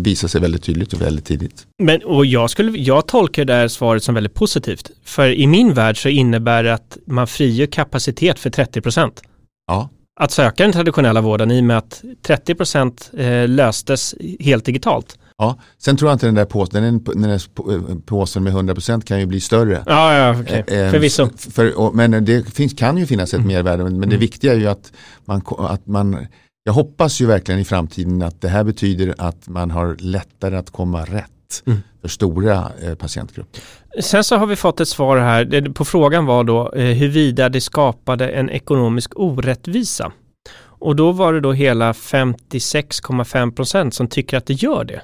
visa 0.00 0.28
sig 0.28 0.40
väldigt 0.40 0.62
tydligt 0.62 0.92
och 0.92 1.02
väldigt 1.02 1.24
tidigt. 1.24 1.66
Men, 1.82 2.02
och 2.04 2.26
jag, 2.26 2.50
skulle, 2.50 2.78
jag 2.78 3.06
tolkar 3.06 3.44
det 3.44 3.54
här 3.54 3.68
svaret 3.68 4.02
som 4.02 4.14
väldigt 4.14 4.34
positivt. 4.34 4.90
För 5.04 5.28
i 5.28 5.46
min 5.46 5.74
värld 5.74 6.02
så 6.02 6.08
innebär 6.08 6.62
det 6.64 6.74
att 6.74 6.98
man 7.06 7.26
frigör 7.26 7.66
kapacitet 7.66 8.38
för 8.38 8.50
30 8.50 8.80
procent. 8.80 9.22
Ja 9.66 9.88
att 10.20 10.30
söka 10.30 10.62
den 10.62 10.72
traditionella 10.72 11.20
vården 11.20 11.50
i 11.50 11.60
och 11.60 11.64
med 11.64 11.78
att 11.78 12.04
30 12.22 12.54
procent 12.54 13.10
eh, 13.16 13.48
löstes 13.48 14.14
helt 14.40 14.64
digitalt. 14.64 15.18
Ja, 15.38 15.58
sen 15.78 15.96
tror 15.96 16.10
jag 16.10 16.14
inte 16.14 16.26
den 16.26 16.34
där 16.34 16.44
påsen, 16.44 16.82
den, 16.82 17.04
den 17.04 17.22
där 17.22 17.42
eh, 17.72 17.98
påsen 18.06 18.44
med 18.44 18.52
100 18.52 18.74
procent 18.74 19.04
kan 19.04 19.20
ju 19.20 19.26
bli 19.26 19.40
större. 19.40 19.82
Ja, 19.86 20.14
ja 20.14 20.40
okay. 20.40 20.58
eh, 20.58 20.90
förvisso. 20.90 21.28
För, 21.36 21.92
men 21.92 22.24
det 22.24 22.54
finns, 22.54 22.74
kan 22.74 22.98
ju 22.98 23.06
finnas 23.06 23.34
ett 23.34 23.40
mm. 23.40 23.52
mervärde, 23.52 23.84
men 23.84 23.94
mm. 23.94 24.10
det 24.10 24.16
viktiga 24.16 24.52
är 24.52 24.56
ju 24.56 24.66
att 24.66 24.92
man, 25.24 25.42
att 25.58 25.86
man 25.86 26.26
jag 26.68 26.72
hoppas 26.72 27.20
ju 27.20 27.26
verkligen 27.26 27.60
i 27.60 27.64
framtiden 27.64 28.22
att 28.22 28.40
det 28.40 28.48
här 28.48 28.64
betyder 28.64 29.14
att 29.18 29.48
man 29.48 29.70
har 29.70 29.96
lättare 29.98 30.56
att 30.56 30.70
komma 30.70 31.04
rätt 31.04 31.62
mm. 31.66 31.78
för 32.00 32.08
stora 32.08 32.72
eh, 32.82 32.94
patientgrupper. 32.94 33.62
Sen 34.00 34.24
så 34.24 34.36
har 34.36 34.46
vi 34.46 34.56
fått 34.56 34.80
ett 34.80 34.88
svar 34.88 35.16
här, 35.16 35.72
på 35.72 35.84
frågan 35.84 36.26
var 36.26 36.44
då 36.44 36.72
eh, 36.72 36.84
huruvida 36.84 37.48
det 37.48 37.60
skapade 37.60 38.28
en 38.28 38.50
ekonomisk 38.50 39.12
orättvisa. 39.16 40.12
Och 40.60 40.96
då 40.96 41.12
var 41.12 41.32
det 41.32 41.40
då 41.40 41.52
hela 41.52 41.92
56,5 41.92 43.54
procent 43.54 43.94
som 43.94 44.08
tycker 44.08 44.36
att 44.36 44.46
det 44.46 44.54
gör 44.54 44.84
det. 44.84 45.02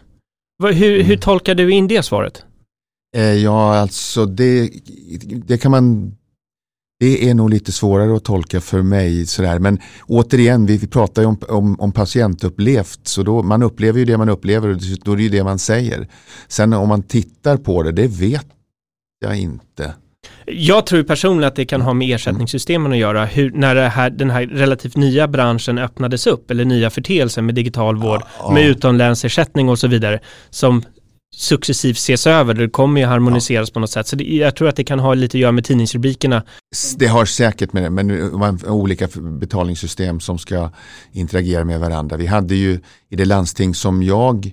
Hur, 0.62 0.72
hur 0.72 1.04
Mm. 1.04 1.20
tolkar 1.20 1.54
du 1.54 1.72
in 1.72 1.88
det 1.88 2.02
svaret? 2.02 2.44
Eh, 3.16 3.22
ja, 3.34 3.74
alltså 3.76 4.26
det, 4.26 4.70
det 5.46 5.58
kan 5.58 5.70
man 5.70 6.14
det 7.00 7.28
är 7.30 7.34
nog 7.34 7.50
lite 7.50 7.72
svårare 7.72 8.16
att 8.16 8.24
tolka 8.24 8.60
för 8.60 8.82
mig. 8.82 9.26
Sådär. 9.26 9.58
Men 9.58 9.78
återigen, 10.06 10.66
vi, 10.66 10.76
vi 10.76 10.86
pratar 10.86 11.22
ju 11.22 11.28
om, 11.28 11.38
om, 11.48 11.80
om 11.80 11.92
patientupplevt. 11.92 13.00
Så 13.02 13.22
då, 13.22 13.42
man 13.42 13.62
upplever 13.62 13.98
ju 13.98 14.04
det 14.04 14.18
man 14.18 14.28
upplever 14.28 14.68
och 14.68 14.76
då 15.04 15.12
är 15.12 15.16
det 15.16 15.22
ju 15.22 15.28
det 15.28 15.44
man 15.44 15.58
säger. 15.58 16.08
Sen 16.48 16.72
om 16.72 16.88
man 16.88 17.02
tittar 17.02 17.56
på 17.56 17.82
det, 17.82 17.92
det 17.92 18.06
vet 18.06 18.46
jag 19.20 19.38
inte. 19.38 19.94
Jag 20.46 20.86
tror 20.86 21.02
personligen 21.02 21.48
att 21.48 21.56
det 21.56 21.64
kan 21.64 21.80
ha 21.80 21.94
med 21.94 22.14
ersättningssystemen 22.14 22.92
att 22.92 22.98
göra. 22.98 23.24
Hur, 23.24 23.50
när 23.50 23.76
här, 23.76 24.10
den 24.10 24.30
här 24.30 24.46
relativt 24.46 24.96
nya 24.96 25.28
branschen 25.28 25.78
öppnades 25.78 26.26
upp, 26.26 26.50
eller 26.50 26.64
nya 26.64 26.90
förteelser 26.90 27.42
med 27.42 27.54
digital 27.54 27.96
vård, 27.96 28.22
Ja, 28.38 28.50
med 28.50 28.62
ja. 28.62 28.66
utomlänsersättning 28.66 29.68
och 29.68 29.78
så 29.78 29.88
vidare, 29.88 30.20
som 30.50 30.82
successivt 31.36 31.96
ses 31.96 32.26
över. 32.26 32.54
Det 32.54 32.68
kommer 32.68 33.00
ju 33.00 33.06
harmoniseras 33.06 33.70
på 33.70 33.80
något 33.80 33.90
sätt. 33.90 34.06
Så 34.06 34.16
det, 34.16 34.24
jag 34.24 34.56
tror 34.56 34.68
att 34.68 34.76
det 34.76 34.84
kan 34.84 35.00
ha 35.00 35.14
lite 35.14 35.36
att 35.36 35.40
göra 35.40 35.52
med 35.52 35.64
tidningsrubrikerna. 35.64 36.42
Det 36.96 37.06
har 37.06 37.24
säkert 37.24 37.72
med 37.72 37.82
det, 37.82 37.90
men 37.90 38.38
man 38.38 38.60
olika 38.66 39.08
betalningssystem 39.40 40.20
som 40.20 40.38
ska 40.38 40.70
interagera 41.12 41.64
med 41.64 41.80
varandra. 41.80 42.16
Vi 42.16 42.26
hade 42.26 42.54
ju 42.54 42.80
i 43.10 43.16
det 43.16 43.24
landsting 43.24 43.74
som 43.74 44.02
jag 44.02 44.52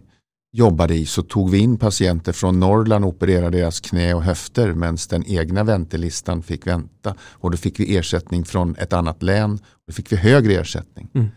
jobbade 0.53 0.95
i 0.95 1.05
så 1.05 1.21
tog 1.21 1.49
vi 1.49 1.57
in 1.57 1.77
patienter 1.77 2.31
från 2.31 2.59
Norrland 2.59 3.05
och 3.05 3.09
opererade 3.09 3.57
deras 3.57 3.79
knä 3.79 4.13
och 4.13 4.23
höfter 4.23 4.73
medan 4.73 4.97
den 5.09 5.23
egna 5.27 5.63
väntelistan 5.63 6.43
fick 6.43 6.67
vänta. 6.67 7.15
Och 7.21 7.51
då 7.51 7.57
fick 7.57 7.79
vi 7.79 7.97
ersättning 7.97 8.45
från 8.45 8.75
ett 8.75 8.93
annat 8.93 9.23
län. 9.23 9.59
Då 9.87 9.93
fick 9.93 10.11
vi 10.11 10.15
högre 10.15 10.53
ersättning. 10.53 11.09
Mm. 11.13 11.27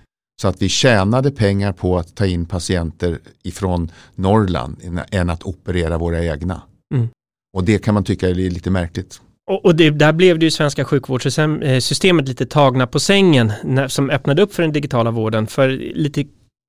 Så 0.43 0.49
att 0.49 0.63
vi 0.63 0.69
tjänade 0.69 1.31
pengar 1.31 1.73
på 1.73 1.99
att 1.99 2.15
ta 2.15 2.27
in 2.27 2.47
patienter 2.47 3.19
ifrån 3.43 3.91
Norrland 4.15 4.77
än 5.11 5.31
att 5.31 5.43
operera 5.43 5.99
våra 5.99 6.25
egna. 6.25 6.63
Mm. 6.95 7.09
Och 7.57 7.65
det 7.65 7.79
kan 7.79 7.95
man 7.95 8.05
tycka 8.05 8.29
är 8.29 8.35
lite 8.35 8.71
märkligt. 8.71 9.21
Och, 9.51 9.65
och 9.65 9.77
det, 9.77 9.91
där 9.91 10.13
blev 10.13 10.39
det 10.39 10.45
ju 10.45 10.51
svenska 10.51 10.85
sjukvårdssystemet 10.85 12.29
lite 12.29 12.47
tagna 12.47 12.87
på 12.87 13.01
sängen 13.01 13.53
när, 13.65 13.89
som 13.89 14.11
öppnade 14.11 14.43
upp 14.43 14.55
för 14.55 14.63
den 14.63 14.73
digitala 14.73 15.11
vården. 15.11 15.47
För 15.47 15.69
lite 15.95 16.25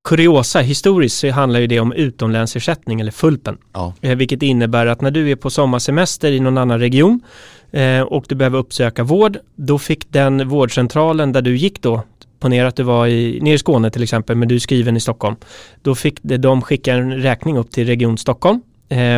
kuriosa 0.06 0.60
historiskt 0.60 1.18
så 1.18 1.30
handlar 1.30 1.60
ju 1.60 1.66
det 1.66 1.80
om 1.80 1.92
utomlänsersättning 1.92 3.00
eller 3.00 3.12
FULPen. 3.12 3.58
Ja. 3.72 3.94
Eh, 4.00 4.16
vilket 4.16 4.42
innebär 4.42 4.86
att 4.86 5.00
när 5.00 5.10
du 5.10 5.30
är 5.30 5.36
på 5.36 5.50
sommarsemester 5.50 6.32
i 6.32 6.40
någon 6.40 6.58
annan 6.58 6.80
region 6.80 7.20
eh, 7.70 8.00
och 8.00 8.24
du 8.28 8.34
behöver 8.34 8.58
uppsöka 8.58 9.02
vård, 9.02 9.38
då 9.56 9.78
fick 9.78 10.12
den 10.12 10.48
vårdcentralen 10.48 11.32
där 11.32 11.42
du 11.42 11.56
gick 11.56 11.82
då, 11.82 12.02
ponera 12.40 12.68
att 12.68 12.76
du 12.76 12.82
var 12.82 13.06
i, 13.06 13.40
nere 13.42 13.54
i 13.54 13.58
Skåne 13.58 13.90
till 13.90 14.02
exempel, 14.02 14.36
men 14.36 14.48
du 14.48 14.54
är 14.54 14.58
skriven 14.58 14.96
i 14.96 15.00
Stockholm, 15.00 15.36
då 15.82 15.94
fick 15.94 16.18
de 16.22 16.62
skicka 16.62 16.94
en 16.94 17.14
räkning 17.22 17.58
upp 17.58 17.70
till 17.70 17.86
Region 17.86 18.18
Stockholm 18.18 18.60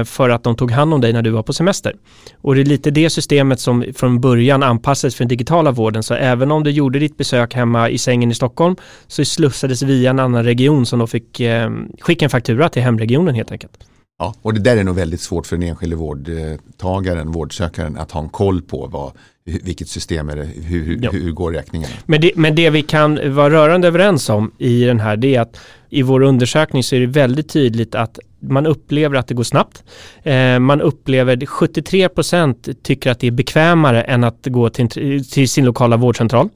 för 0.05 0.31
att 0.31 0.45
de 0.45 0.57
tog 0.57 0.71
hand 0.71 0.95
om 0.95 1.01
dig 1.01 1.13
när 1.13 1.23
du 1.23 1.31
var 1.31 1.43
på 1.43 1.53
semester. 1.53 1.97
Och 2.41 2.55
det 2.55 2.61
är 2.61 2.65
lite 2.65 2.91
det 2.91 3.11
systemet 3.11 3.61
som 3.61 3.85
från 3.97 4.21
början 4.21 4.63
anpassades 4.63 5.15
för 5.15 5.25
den 5.25 5.29
digitala 5.29 5.71
vården, 5.71 6.03
så 6.03 6.15
även 6.15 6.51
om 6.51 6.65
du 6.65 6.71
gjorde 6.71 6.99
ditt 6.99 7.17
besök 7.17 7.55
hemma 7.55 7.91
i 7.91 7.99
sängen 7.99 8.31
i 8.31 8.35
Stockholm 8.35 8.77
så 9.07 9.25
slussades 9.25 9.83
via 9.83 10.11
en 10.11 10.19
annan 10.19 10.45
region 10.45 10.87
som 10.87 10.99
då 10.99 11.07
fick 11.07 11.41
eh, 11.41 11.71
skicka 12.01 12.25
en 12.25 12.31
faktura 12.31 12.69
till 12.69 12.83
hemregionen 12.83 13.35
helt 13.35 13.53
enkelt. 13.53 13.73
Ja, 14.19 14.35
och 14.43 14.55
det 14.55 14.61
där 14.61 14.77
är 14.77 14.85
nog 14.85 14.95
väldigt 14.97 15.21
svårt 15.21 15.47
för 15.47 15.57
den 15.57 15.69
enskilde 15.69 15.97
vårdtagaren, 15.97 17.33
vårdsökaren 17.33 17.97
att 17.97 18.11
ha 18.11 18.21
en 18.23 18.29
koll 18.29 18.63
på 18.63 18.87
vad, 18.87 19.13
vilket 19.45 19.89
system 19.89 20.29
är 20.29 20.37
det, 20.37 20.45
hur, 20.45 20.85
hur, 20.85 20.99
Ja. 21.03 21.11
hur 21.11 21.33
går 21.33 21.53
räkningen. 21.53 21.89
Men 22.07 22.21
det, 22.21 22.33
men 22.37 22.55
det 22.55 22.71
vi 22.71 22.83
kan 22.83 23.35
vara 23.35 23.51
rörande 23.51 23.89
överens 23.89 24.29
om 24.29 24.51
i 24.59 24.85
den 24.85 25.01
här 25.01 25.17
det 25.17 25.35
är 25.35 25.41
att 25.41 25.61
i 25.91 26.03
vår 26.03 26.23
undersökning 26.23 26.83
så 26.83 26.97
är 26.97 27.01
det 27.01 27.07
väldigt 27.07 27.49
tydligt 27.49 27.95
att 27.95 28.19
man 28.41 28.67
upplever 28.67 29.17
att 29.17 29.27
det 29.27 29.35
går 29.35 29.43
snabbt. 29.45 29.85
Eh, 30.23 30.59
man 30.59 30.81
upplever 30.81 31.37
73% 31.37 32.75
tycker 32.83 33.11
att 33.11 33.21
det 33.21 33.27
är 33.27 33.31
bekvämare 33.31 34.03
än 34.03 34.25
att 34.25 34.47
gå 34.47 34.71
till, 34.71 34.83
en- 34.85 35.25
till 35.25 35.49
sin 35.49 35.65
lokala 35.65 35.97
vårdcentral. 35.97 36.49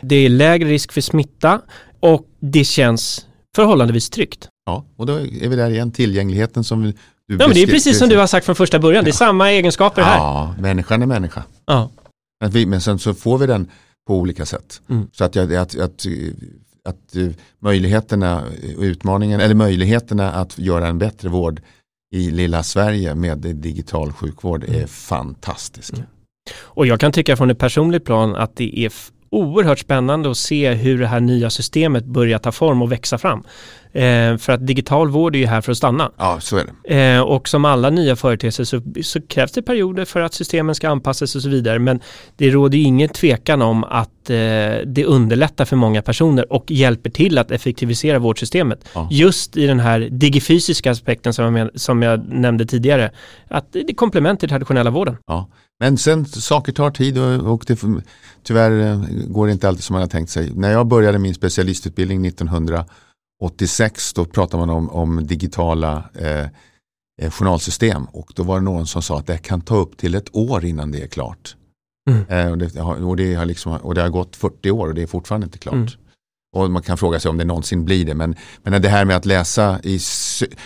Det 0.00 0.16
är 0.16 0.28
lägre 0.28 0.68
risk 0.68 0.92
för 0.92 1.00
smitta 1.00 1.60
och 2.00 2.26
det 2.40 2.64
känns 2.64 3.26
förhållandevis 3.56 4.10
tryggt. 4.10 4.48
Ja, 4.66 4.84
och 4.96 5.06
då 5.06 5.12
är 5.20 5.48
vi 5.48 5.56
där 5.56 5.70
igen, 5.70 5.92
tillgängligheten 5.92 6.64
som 6.64 6.82
du 6.82 6.92
Ja, 7.26 7.36
men 7.38 7.50
det 7.54 7.62
är 7.62 7.66
precis 7.66 7.98
som 7.98 8.08
du 8.08 8.18
har 8.18 8.26
sagt 8.26 8.46
från 8.46 8.56
första 8.56 8.78
början. 8.78 9.04
Det 9.04 9.10
är 9.10 9.12
samma 9.12 9.50
egenskaper 9.50 10.02
här. 10.02 10.16
Ja, 10.16 10.54
människan 10.58 11.02
är 11.02 11.06
människa. 11.06 11.42
Ja. 11.66 11.90
Men, 12.40 12.50
vi, 12.50 12.66
men 12.66 12.80
sen 12.80 12.98
så 12.98 13.14
får 13.14 13.38
vi 13.38 13.46
den 13.46 13.70
på 14.06 14.16
olika 14.16 14.46
sätt. 14.46 14.80
Mm. 14.90 15.06
Så 15.12 15.24
att, 15.24 15.34
jag, 15.36 15.54
att, 15.54 15.78
att, 15.78 16.06
att 16.88 17.16
eh, 17.16 17.28
möjligheterna 17.58 18.42
och 18.76 18.82
utmaningen, 18.82 19.40
eller 19.40 19.54
möjligheterna 19.54 20.32
att 20.32 20.58
göra 20.58 20.88
en 20.88 20.98
bättre 20.98 21.28
vård 21.28 21.60
i 22.14 22.30
lilla 22.30 22.62
Sverige 22.62 23.14
med 23.14 23.38
digital 23.38 24.12
sjukvård 24.12 24.64
Mm. 24.64 24.82
är 24.82 24.86
fantastiska. 24.86 25.96
Och 26.60 26.86
jag 26.86 27.00
kan 27.00 27.12
tycka 27.12 27.36
från 27.36 27.50
ett 27.50 27.58
personligt 27.58 28.04
plan 28.04 28.36
att 28.36 28.56
det 28.56 28.78
är 28.78 28.92
oerhört 29.30 29.78
spännande 29.78 30.30
att 30.30 30.36
se 30.36 30.72
hur 30.72 30.98
det 30.98 31.06
här 31.06 31.20
nya 31.20 31.50
systemet 31.50 32.04
börjar 32.04 32.38
ta 32.38 32.52
form 32.52 32.82
och 32.82 32.92
växa 32.92 33.18
fram. 33.18 33.44
Eh, 33.92 34.36
för 34.36 34.50
att 34.50 34.66
digital 34.66 35.08
vård 35.10 35.34
är 35.36 35.38
ju 35.38 35.46
här 35.46 35.60
för 35.60 35.72
att 35.72 35.78
stanna. 35.78 36.10
Ja, 36.16 36.40
så 36.40 36.56
är 36.56 36.66
det. 36.84 37.14
Eh, 37.14 37.20
och 37.20 37.48
som 37.48 37.64
alla 37.64 37.90
nya 37.90 38.16
företeelser 38.16 38.64
så, 38.64 38.82
så 39.02 39.20
krävs 39.20 39.52
det 39.52 39.62
perioder 39.62 40.04
för 40.04 40.20
att 40.20 40.34
systemen 40.34 40.74
ska 40.74 40.88
anpassas 40.88 41.36
och 41.36 41.42
så 41.42 41.48
vidare. 41.48 41.78
Men 41.78 42.00
det 42.36 42.50
råder 42.50 42.78
ju 42.78 42.84
ingen 42.84 43.08
tvekan 43.08 43.62
om 43.62 43.84
att 43.84 44.30
eh, 44.30 44.36
det 44.86 45.04
underlättar 45.06 45.64
för 45.64 45.76
många 45.76 46.02
personer 46.02 46.52
och 46.52 46.70
hjälper 46.70 47.10
till 47.10 47.38
att 47.38 47.50
effektivisera 47.50 48.18
vårdsystemet. 48.18 48.84
Ja. 48.94 49.08
Just 49.10 49.56
i 49.56 49.66
den 49.66 49.80
här 49.80 50.00
digifysiska 50.00 50.90
aspekten 50.90 51.34
som 51.34 51.44
jag, 51.44 51.52
men, 51.52 51.70
som 51.74 52.02
jag 52.02 52.28
nämnde 52.28 52.66
tidigare. 52.66 53.10
Att 53.48 53.72
det 53.72 53.90
är 53.90 53.94
komplement 53.94 54.40
till 54.40 54.48
traditionella 54.48 54.90
vården. 54.90 55.16
Ja. 55.26 55.48
Men 55.80 55.98
sen 55.98 56.26
saker 56.26 56.72
tar 56.72 56.90
tid 56.90 57.18
och, 57.18 57.52
och 57.52 57.64
det, 57.66 57.78
tyvärr 58.42 58.92
eh, 58.92 59.00
går 59.28 59.46
det 59.46 59.52
inte 59.52 59.68
alltid 59.68 59.84
som 59.84 59.94
man 59.94 60.02
har 60.02 60.08
tänkt 60.08 60.30
sig. 60.30 60.50
När 60.54 60.72
jag 60.72 60.86
började 60.86 61.18
min 61.18 61.34
specialistutbildning 61.34 62.22
1986 63.46 64.12
då 64.12 64.24
pratade 64.24 64.66
man 64.66 64.76
om, 64.76 64.90
om 64.90 65.26
digitala 65.26 66.04
eh, 66.14 66.46
eh, 67.22 67.30
journalsystem 67.30 68.04
och 68.04 68.32
då 68.34 68.42
var 68.42 68.58
det 68.58 68.64
någon 68.64 68.86
som 68.86 69.02
sa 69.02 69.18
att 69.18 69.26
det 69.26 69.38
kan 69.38 69.60
ta 69.60 69.76
upp 69.76 69.96
till 69.96 70.14
ett 70.14 70.36
år 70.36 70.64
innan 70.64 70.90
det 70.92 71.02
är 71.02 71.06
klart. 71.06 71.56
Mm. 72.10 72.24
Eh, 72.28 72.50
och, 72.52 72.58
det, 72.58 72.76
har- 72.78 73.04
och, 73.04 73.16
det 73.16 73.34
har 73.34 73.46
liksom, 73.46 73.72
och 73.72 73.94
det 73.94 74.02
har 74.02 74.08
gått 74.08 74.36
40 74.36 74.70
år 74.70 74.88
och 74.88 74.94
det 74.94 75.02
är 75.02 75.06
fortfarande 75.06 75.44
inte 75.44 75.58
klart. 75.58 75.74
Mm. 75.74 75.88
Och 76.56 76.70
man 76.70 76.82
kan 76.82 76.98
fråga 76.98 77.20
sig 77.20 77.28
om 77.28 77.38
det 77.38 77.44
någonsin 77.44 77.84
blir 77.84 78.04
det. 78.04 78.14
Men, 78.14 78.36
men 78.62 78.82
det 78.82 78.88
här 78.88 79.04
med 79.04 79.16
att 79.16 79.24
läsa 79.26 79.80
i, 79.82 79.98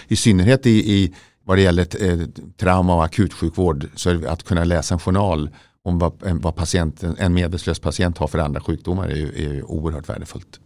i 0.09 0.17
synnerhet 0.17 0.67
i, 0.67 0.71
i 0.95 1.15
vad 1.45 1.59
det 1.59 1.63
gäller 1.63 2.05
eh, 2.05 2.27
trauma 2.57 2.95
och 2.95 3.05
akutsjukvård 3.05 3.87
så 3.95 4.11
är 4.11 4.15
det 4.15 4.31
att 4.31 4.43
kunna 4.43 4.65
läsa 4.65 4.95
en 4.95 5.01
journal 5.01 5.51
om 5.85 5.99
vad, 5.99 6.23
en- 6.27 6.41
vad 6.41 6.57
patienten, 6.57 7.17
en 7.19 7.35
medvetslös 7.35 7.79
patient 7.79 8.19
har 8.19 8.27
för 8.29 8.39
andra 8.39 8.61
sjukdomar 8.61 9.09
är 9.09 9.17
ju, 9.17 9.29
är 9.29 9.55
ju 9.55 9.63
oerhört 9.63 10.09
värdefullt. 10.09 10.61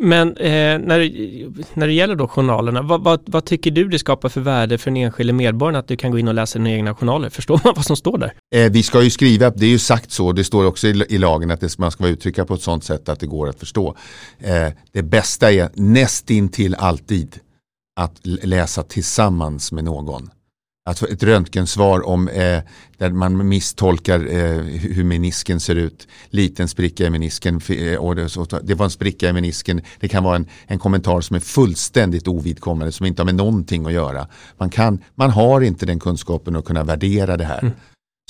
Men 0.00 0.36
eh, 0.36 0.78
när, 0.78 0.98
det- 0.98 1.66
när 1.74 1.86
det 1.86 1.92
gäller 1.92 2.14
då 2.14 2.28
journalerna, 2.28 2.82
vad, 2.82 3.04
vad, 3.04 3.20
vad 3.26 3.44
tycker 3.44 3.70
du 3.70 3.88
det 3.88 3.98
skapar 3.98 4.28
för 4.28 4.40
värde 4.40 4.78
för 4.78 4.90
den 4.90 4.96
enskilde 4.96 5.32
medborgaren 5.32 5.76
att 5.80 5.88
du 5.88 5.96
kan 5.96 6.10
gå 6.10 6.18
in 6.18 6.28
och 6.28 6.34
läsa 6.34 6.58
dina 6.58 6.70
egna 6.70 6.94
journaler? 6.94 7.28
Förstår 7.30 7.60
man 7.64 7.72
vad 7.76 7.84
som 7.84 7.96
står 7.96 8.18
där? 8.18 8.32
Eh, 8.54 8.72
vi 8.72 8.82
ska 8.82 9.02
ju 9.02 9.10
skriva, 9.10 9.50
det 9.50 9.66
är 9.66 9.70
ju 9.70 9.78
sagt 9.78 10.10
så, 10.12 10.32
det 10.32 10.44
står 10.44 10.66
också 10.66 10.86
i, 10.88 11.04
i 11.08 11.18
lagen 11.18 11.50
att 11.50 11.60
det, 11.60 11.78
man 11.78 11.90
ska 11.90 12.08
uttrycka 12.08 12.44
på 12.44 12.54
ett 12.54 12.62
sådant 12.62 12.84
sätt 12.84 13.08
att 13.08 13.20
det 13.20 13.26
går 13.26 13.48
att 13.48 13.58
förstå. 13.60 13.96
Eh, 14.38 14.68
det 14.92 15.02
bästa 15.02 15.52
är 15.52 15.68
nästintill 15.74 16.74
alltid 16.74 17.36
att 18.00 18.20
läsa 18.24 18.82
tillsammans 18.82 19.72
med 19.72 19.84
någon. 19.84 20.30
Att 20.86 20.98
få 20.98 21.06
ett 21.06 21.22
röntgensvar 21.22 22.06
om 22.06 22.28
eh, 22.28 22.60
där 22.98 23.10
man 23.10 23.48
misstolkar 23.48 24.20
eh, 24.20 24.62
hur 24.62 25.04
menisken 25.04 25.60
ser 25.60 25.74
ut. 25.74 26.08
Liten 26.30 26.68
spricka 26.68 27.06
i 27.06 27.10
menisken. 27.10 27.60
eh, 27.68 27.96
Och 27.96 28.16
det, 28.62 28.74
var 28.74 28.84
en 28.84 28.90
spricka 28.90 29.28
i 29.28 29.32
menisken. 29.32 29.80
Det 30.00 30.08
kan 30.08 30.24
vara 30.24 30.36
en, 30.36 30.46
en 30.66 30.78
kommentar 30.78 31.20
som 31.20 31.36
är 31.36 31.40
fullständigt 31.40 32.28
ovidkommande 32.28 32.92
som 32.92 33.06
inte 33.06 33.22
har 33.22 33.24
med 33.24 33.34
någonting 33.34 33.86
att 33.86 33.92
göra. 33.92 34.28
Man, 34.58 34.70
kan, 34.70 34.98
man 35.14 35.30
har 35.30 35.60
inte 35.60 35.86
den 35.86 35.98
kunskapen 36.00 36.56
att 36.56 36.64
kunna 36.64 36.84
värdera 36.84 37.36
det 37.36 37.44
här. 37.44 37.72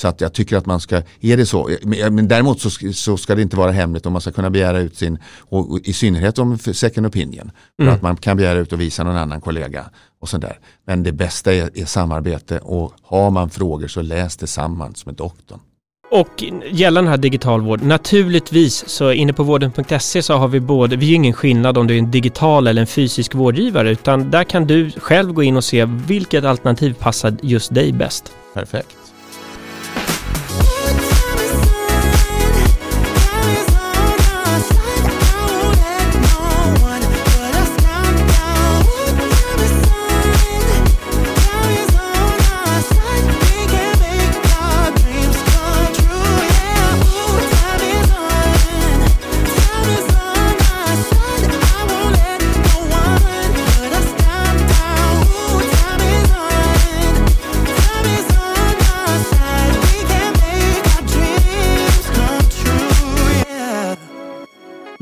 Så 0.02 0.08
att 0.08 0.20
jag 0.20 0.32
tycker 0.32 0.56
att 0.56 0.66
man 0.66 0.80
ska, 0.80 1.02
är 1.20 1.36
det 1.36 1.46
så, 1.46 1.70
men 1.82 2.14
men 2.14 2.28
däremot 2.28 2.60
så, 2.60 2.70
så 2.92 3.16
ska 3.16 3.34
det 3.34 3.42
inte 3.42 3.56
vara 3.56 3.72
hemligt 3.72 4.06
om 4.06 4.12
man 4.12 4.22
ska 4.22 4.32
kunna 4.32 4.50
begära 4.50 4.78
ut 4.80 4.96
sin, 4.96 5.18
och, 5.38 5.70
och 5.70 5.80
i 5.84 5.92
synnerhet 5.92 6.38
om 6.38 6.58
second 6.58 7.06
opinion, 7.06 7.50
för 7.76 7.82
Mm. 7.82 7.94
att 7.94 8.02
man 8.02 8.16
kan 8.16 8.36
begära 8.36 8.58
ut 8.58 8.72
och 8.72 8.80
visa 8.80 9.04
någon 9.04 9.16
annan 9.16 9.40
kollega 9.40 9.90
och 10.26 10.30
sådär. 10.30 10.58
Men 10.86 11.02
det 11.02 11.12
bästa 11.12 11.54
är, 11.54 11.78
är 11.78 11.84
samarbete 11.84 12.58
och 12.58 12.92
har 13.02 13.30
man 13.30 13.50
frågor 13.50 13.88
så 13.88 14.02
läs 14.02 14.36
tillsammans 14.36 15.06
med 15.06 15.14
doktorn. 15.14 15.60
Och 16.10 16.44
gällande 16.70 17.06
den 17.06 17.10
här 17.10 17.22
digital 17.22 17.60
vård, 17.60 17.82
naturligtvis 17.82 18.88
så 18.88 19.12
inne 19.12 19.32
på 19.32 19.42
vården.se 19.42 20.22
så 20.22 20.34
har 20.34 20.48
vi 20.48 20.60
både, 20.60 20.96
vi 20.96 21.06
är 21.06 21.08
ju 21.08 21.14
ingen 21.14 21.32
skillnad 21.32 21.78
om 21.78 21.86
du 21.86 21.94
är 21.94 21.98
en 21.98 22.10
digital 22.10 22.66
eller 22.66 22.80
en 22.80 22.86
fysisk 22.86 23.34
vårdgivare 23.34 23.90
utan 23.90 24.30
där 24.30 24.44
kan 24.44 24.66
du 24.66 24.90
själv 24.90 25.32
gå 25.32 25.42
in 25.42 25.56
och 25.56 25.64
se 25.64 25.84
vilket 25.84 26.44
alternativ 26.44 26.94
passar 26.94 27.36
just 27.42 27.74
dig 27.74 27.92
bäst. 27.92 28.32
Perfekt. 28.54 29.05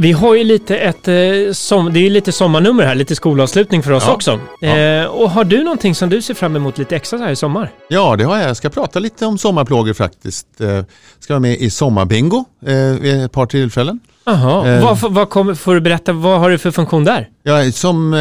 Vi 0.04 0.12
har 0.12 0.34
ju 0.34 0.44
lite 0.44 0.76
ett, 0.76 1.08
eh, 1.08 1.52
som, 1.52 1.92
det 1.92 1.98
är 1.98 2.02
ju 2.02 2.10
lite 2.10 2.32
sommarnummer 2.32 2.84
här, 2.84 2.94
lite 2.94 3.16
skolavslutning 3.16 3.82
för 3.82 3.92
oss 3.92 4.04
Ja. 4.06 4.14
också. 4.14 4.40
Ja. 4.60 4.76
Eh, 4.78 5.06
och 5.06 5.30
har 5.30 5.44
du 5.44 5.64
någonting 5.64 5.94
som 5.94 6.08
du 6.08 6.22
ser 6.22 6.34
fram 6.34 6.56
emot 6.56 6.78
lite 6.78 6.96
extra 6.96 7.18
så 7.18 7.24
här 7.24 7.32
i 7.32 7.36
sommar? 7.36 7.72
Ja, 7.88 8.16
det 8.16 8.24
har 8.24 8.38
jag. 8.38 8.48
Jag 8.48 8.56
ska 8.56 8.70
prata 8.70 8.98
lite 8.98 9.26
om 9.26 9.38
sommarplågor 9.38 9.92
faktiskt. 9.92 10.60
Eh, 10.60 10.82
ska 11.20 11.32
vara 11.32 11.40
med 11.40 11.58
i 11.58 11.70
Sommarbingo 11.70 12.44
eh, 12.66 12.74
vid 13.00 13.24
ett 13.24 13.32
par 13.32 13.46
tillfällen. 13.46 14.00
Jaha, 14.24 14.80
vad, 14.80 15.12
vad 15.12 15.30
kommer, 15.30 15.54
får 15.54 15.74
du 15.74 15.80
berätta, 15.80 16.12
vad 16.12 16.40
har 16.40 16.50
du 16.50 16.58
för 16.58 16.70
funktion 16.70 17.04
där? 17.04 17.28
Jag 17.42 17.66
är 17.66 17.70
som 17.70 18.14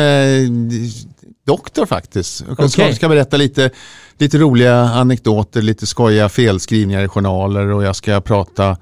doktor 1.46 1.86
faktiskt. 1.86 2.44
Jag 2.58 2.72
ska, 2.72 2.82
Okej. 2.84 2.96
ska 2.96 3.10
berätta 3.10 3.38
lite, 3.38 3.70
lite 4.18 4.38
roliga 4.38 4.76
anekdoter, 4.76 5.62
lite 5.62 5.86
skojiga 5.88 6.30
felskrivningar 6.30 7.04
i 7.04 7.08
journaler 7.08 7.68
och 7.68 7.84
jag 7.84 7.96
ska 7.96 8.22
prata 8.22 8.78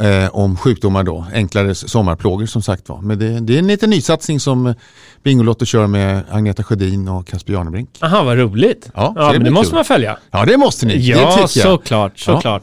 eh, 0.00 0.28
om 0.36 0.56
sjukdomar 0.56 1.02
då, 1.02 1.26
enklare 1.34 1.74
sommarplågor 1.74 2.46
som 2.46 2.62
sagt 2.62 2.88
var. 2.88 3.00
Men 3.00 3.18
det, 3.18 3.40
det 3.40 3.54
är 3.54 3.58
en 3.58 3.66
liten 3.66 3.90
nysatsning 3.90 4.40
som 4.40 4.74
Bingolotto 5.22 5.64
kör 5.64 5.86
med 5.86 6.22
Agneta 6.30 6.62
Sjödin 6.62 7.08
och 7.08 7.26
Casper 7.26 7.52
Janebrink. 7.52 7.90
Aha, 8.00 8.22
vad 8.22 8.38
roligt. 8.38 8.90
Ja, 8.94 9.12
Ja, 9.16 9.26
det 9.26 9.32
men 9.32 9.44
det 9.44 9.50
måste 9.50 9.70
kul. 9.70 9.74
man 9.74 9.84
följa. 9.84 10.18
Ja, 10.30 10.44
det 10.44 10.56
måste 10.56 10.86
ni. 10.86 10.94
det 10.94 11.00
Ja, 11.00 11.38
jag. 11.40 11.50
såklart, 11.50 12.18
såklart. 12.18 12.62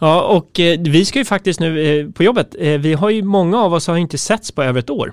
Ja. 0.00 0.22
och 0.22 0.60
eh, 0.60 0.80
vi 0.80 1.04
ska 1.04 1.18
ju 1.18 1.24
faktiskt 1.24 1.60
nu 1.60 2.00
eh, 2.00 2.10
på 2.10 2.22
jobbet, 2.22 2.54
eh, 2.58 2.68
vi 2.78 2.94
har 2.94 3.10
ju, 3.10 3.22
många 3.22 3.58
av 3.58 3.74
oss 3.74 3.86
har 3.86 3.94
ju 3.94 4.00
inte 4.00 4.18
setts 4.18 4.52
på 4.52 4.62
över 4.62 4.78
ett 4.80 4.90
år. 4.90 5.12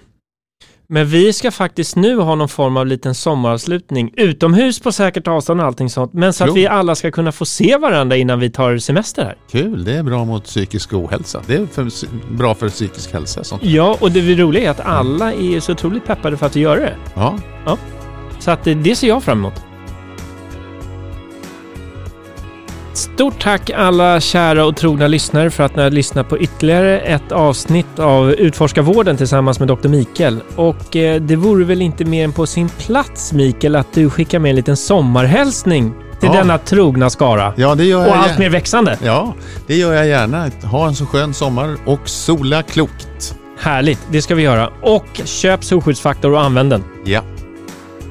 Men 0.93 1.05
vi 1.07 1.33
ska 1.33 1.51
faktiskt 1.51 1.95
nu 1.95 2.17
ha 2.19 2.35
någon 2.35 2.49
form 2.49 2.77
av 2.77 2.87
liten 2.87 3.15
sommaravslutning 3.15 4.13
utomhus 4.17 4.79
på 4.79 4.91
säkert 4.91 5.27
avstånd 5.27 5.61
och 5.61 5.65
allting 5.67 5.89
sånt. 5.89 6.13
Men 6.13 6.33
så 6.33 6.43
att 6.43 6.47
Jo. 6.47 6.53
vi 6.53 6.67
alla 6.67 6.95
ska 6.95 7.11
kunna 7.11 7.31
få 7.31 7.45
se 7.45 7.77
varandra 7.77 8.15
innan 8.17 8.39
vi 8.39 8.49
tar 8.49 8.77
semester 8.77 9.23
här. 9.23 9.35
Kul, 9.51 9.83
det 9.83 9.93
är 9.93 10.03
bra 10.03 10.25
mot 10.25 10.43
psykisk 10.43 10.93
ohälsa. 10.93 11.41
Det 11.47 11.55
är 11.55 11.65
för, 11.65 11.87
bra 12.37 12.55
för 12.55 12.69
psykisk 12.69 13.13
hälsa. 13.13 13.43
Sånt. 13.43 13.63
Ja, 13.63 13.97
och 14.01 14.11
det 14.11 14.35
roliga 14.35 14.63
är 14.65 14.69
att 14.71 14.79
alla 14.79 15.33
är 15.33 15.59
så 15.59 15.71
otroligt 15.71 16.05
peppade 16.05 16.37
för 16.37 16.45
att 16.45 16.55
göra 16.55 16.79
det. 16.79 16.95
Ja, 17.15 17.37
Så 18.39 18.51
att 18.51 18.63
det 18.63 18.95
ser 18.95 19.07
jag 19.07 19.23
fram 19.23 19.37
emot. 19.39 19.53
Stort 23.15 23.39
tack 23.41 23.69
alla 23.69 24.19
kära 24.19 24.65
och 24.65 24.75
trogna 24.75 25.07
lyssnare 25.07 25.49
för 25.49 25.63
att 25.63 25.75
ni 25.75 25.83
har 25.83 25.89
lyssnat 25.89 26.29
på 26.29 26.37
ytterligare 26.39 26.99
ett 26.99 27.31
avsnitt 27.31 27.99
av 27.99 28.31
Utforskarvården 28.31 29.17
tillsammans 29.17 29.59
med 29.59 29.67
Dr. 29.67 29.87
Mikael. 29.87 30.39
Och 30.55 30.95
eh, 30.95 31.21
det 31.21 31.35
vore 31.35 31.65
väl 31.65 31.81
inte 31.81 32.05
mer 32.05 32.23
än 32.23 32.31
på 32.31 32.45
sin 32.45 32.69
plats 32.69 33.33
Mikael 33.33 33.75
att 33.75 33.93
du 33.93 34.09
skickar 34.09 34.39
med 34.39 34.49
en 34.49 34.55
liten 34.55 34.77
sommarhälsning 34.77 35.93
till 36.19 36.29
Ja. 36.33 36.33
denna 36.39 36.57
trogna 36.57 37.09
skara. 37.09 37.53
ja 37.57 37.75
det 37.75 37.83
gör 37.85 37.99
Och 38.01 38.07
jag 38.07 38.15
allt 38.17 38.27
gärna. 38.27 38.39
mer 38.39 38.49
växande. 38.49 38.97
Ja, 39.03 39.33
det 39.67 39.75
gör 39.75 39.93
jag 39.93 40.07
gärna. 40.07 40.49
Ha 40.63 40.87
en 40.87 40.95
så 40.95 41.05
skön 41.05 41.33
sommar 41.33 41.75
och 41.85 42.09
sola 42.09 42.63
klokt. 42.63 43.35
Härligt, 43.59 43.99
det 44.11 44.21
ska 44.21 44.35
vi 44.35 44.43
göra. 44.43 44.69
Och 44.81 45.05
köp 45.25 45.63
solskyddsfaktor 45.63 46.31
och 46.31 46.41
använd 46.41 46.69
den. 46.69 46.83
Ja. 47.05 47.21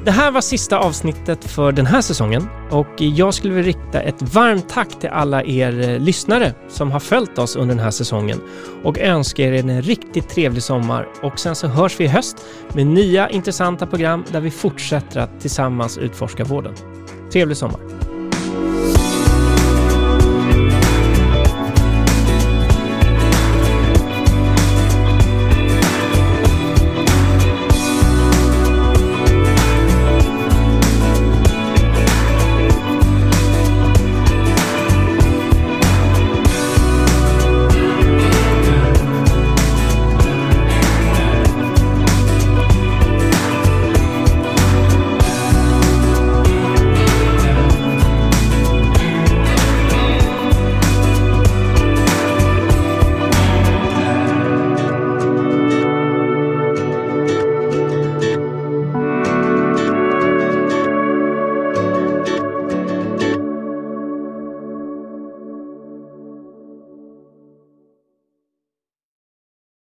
Det 0.04 0.10
här 0.10 0.30
var 0.30 0.40
sista 0.40 0.78
avsnittet 0.78 1.44
för 1.44 1.72
den 1.72 1.86
här 1.86 2.00
säsongen 2.00 2.48
och 2.70 2.86
jag 2.96 3.34
skulle 3.34 3.54
vilja 3.54 3.68
rikta 3.68 4.00
ett 4.00 4.22
varmt 4.34 4.68
tack 4.68 5.00
till 5.00 5.08
alla 5.08 5.44
er 5.44 5.80
eh, 5.80 5.98
lyssnare 5.98 6.54
som 6.68 6.90
har 6.90 7.00
följt 7.00 7.38
oss 7.38 7.56
under 7.56 7.74
den 7.74 7.84
här 7.84 7.90
säsongen 7.90 8.40
och 8.84 8.98
önskar 8.98 9.44
er 9.44 9.52
en 9.52 9.82
riktigt 9.82 10.28
trevlig 10.28 10.62
sommar. 10.62 11.08
Och 11.22 11.38
sen 11.38 11.54
så 11.54 11.66
hörs 11.66 12.00
vi 12.00 12.04
i 12.04 12.08
höst 12.08 12.36
med 12.72 12.86
nya 12.86 13.30
intressanta 13.30 13.86
program 13.86 14.24
där 14.32 14.40
vi 14.40 14.50
fortsätter 14.50 15.20
att 15.20 15.40
tillsammans 15.40 15.98
utforska 15.98 16.44
vården. 16.44 16.74
Trevlig 17.32 17.56
sommar! 17.56 18.09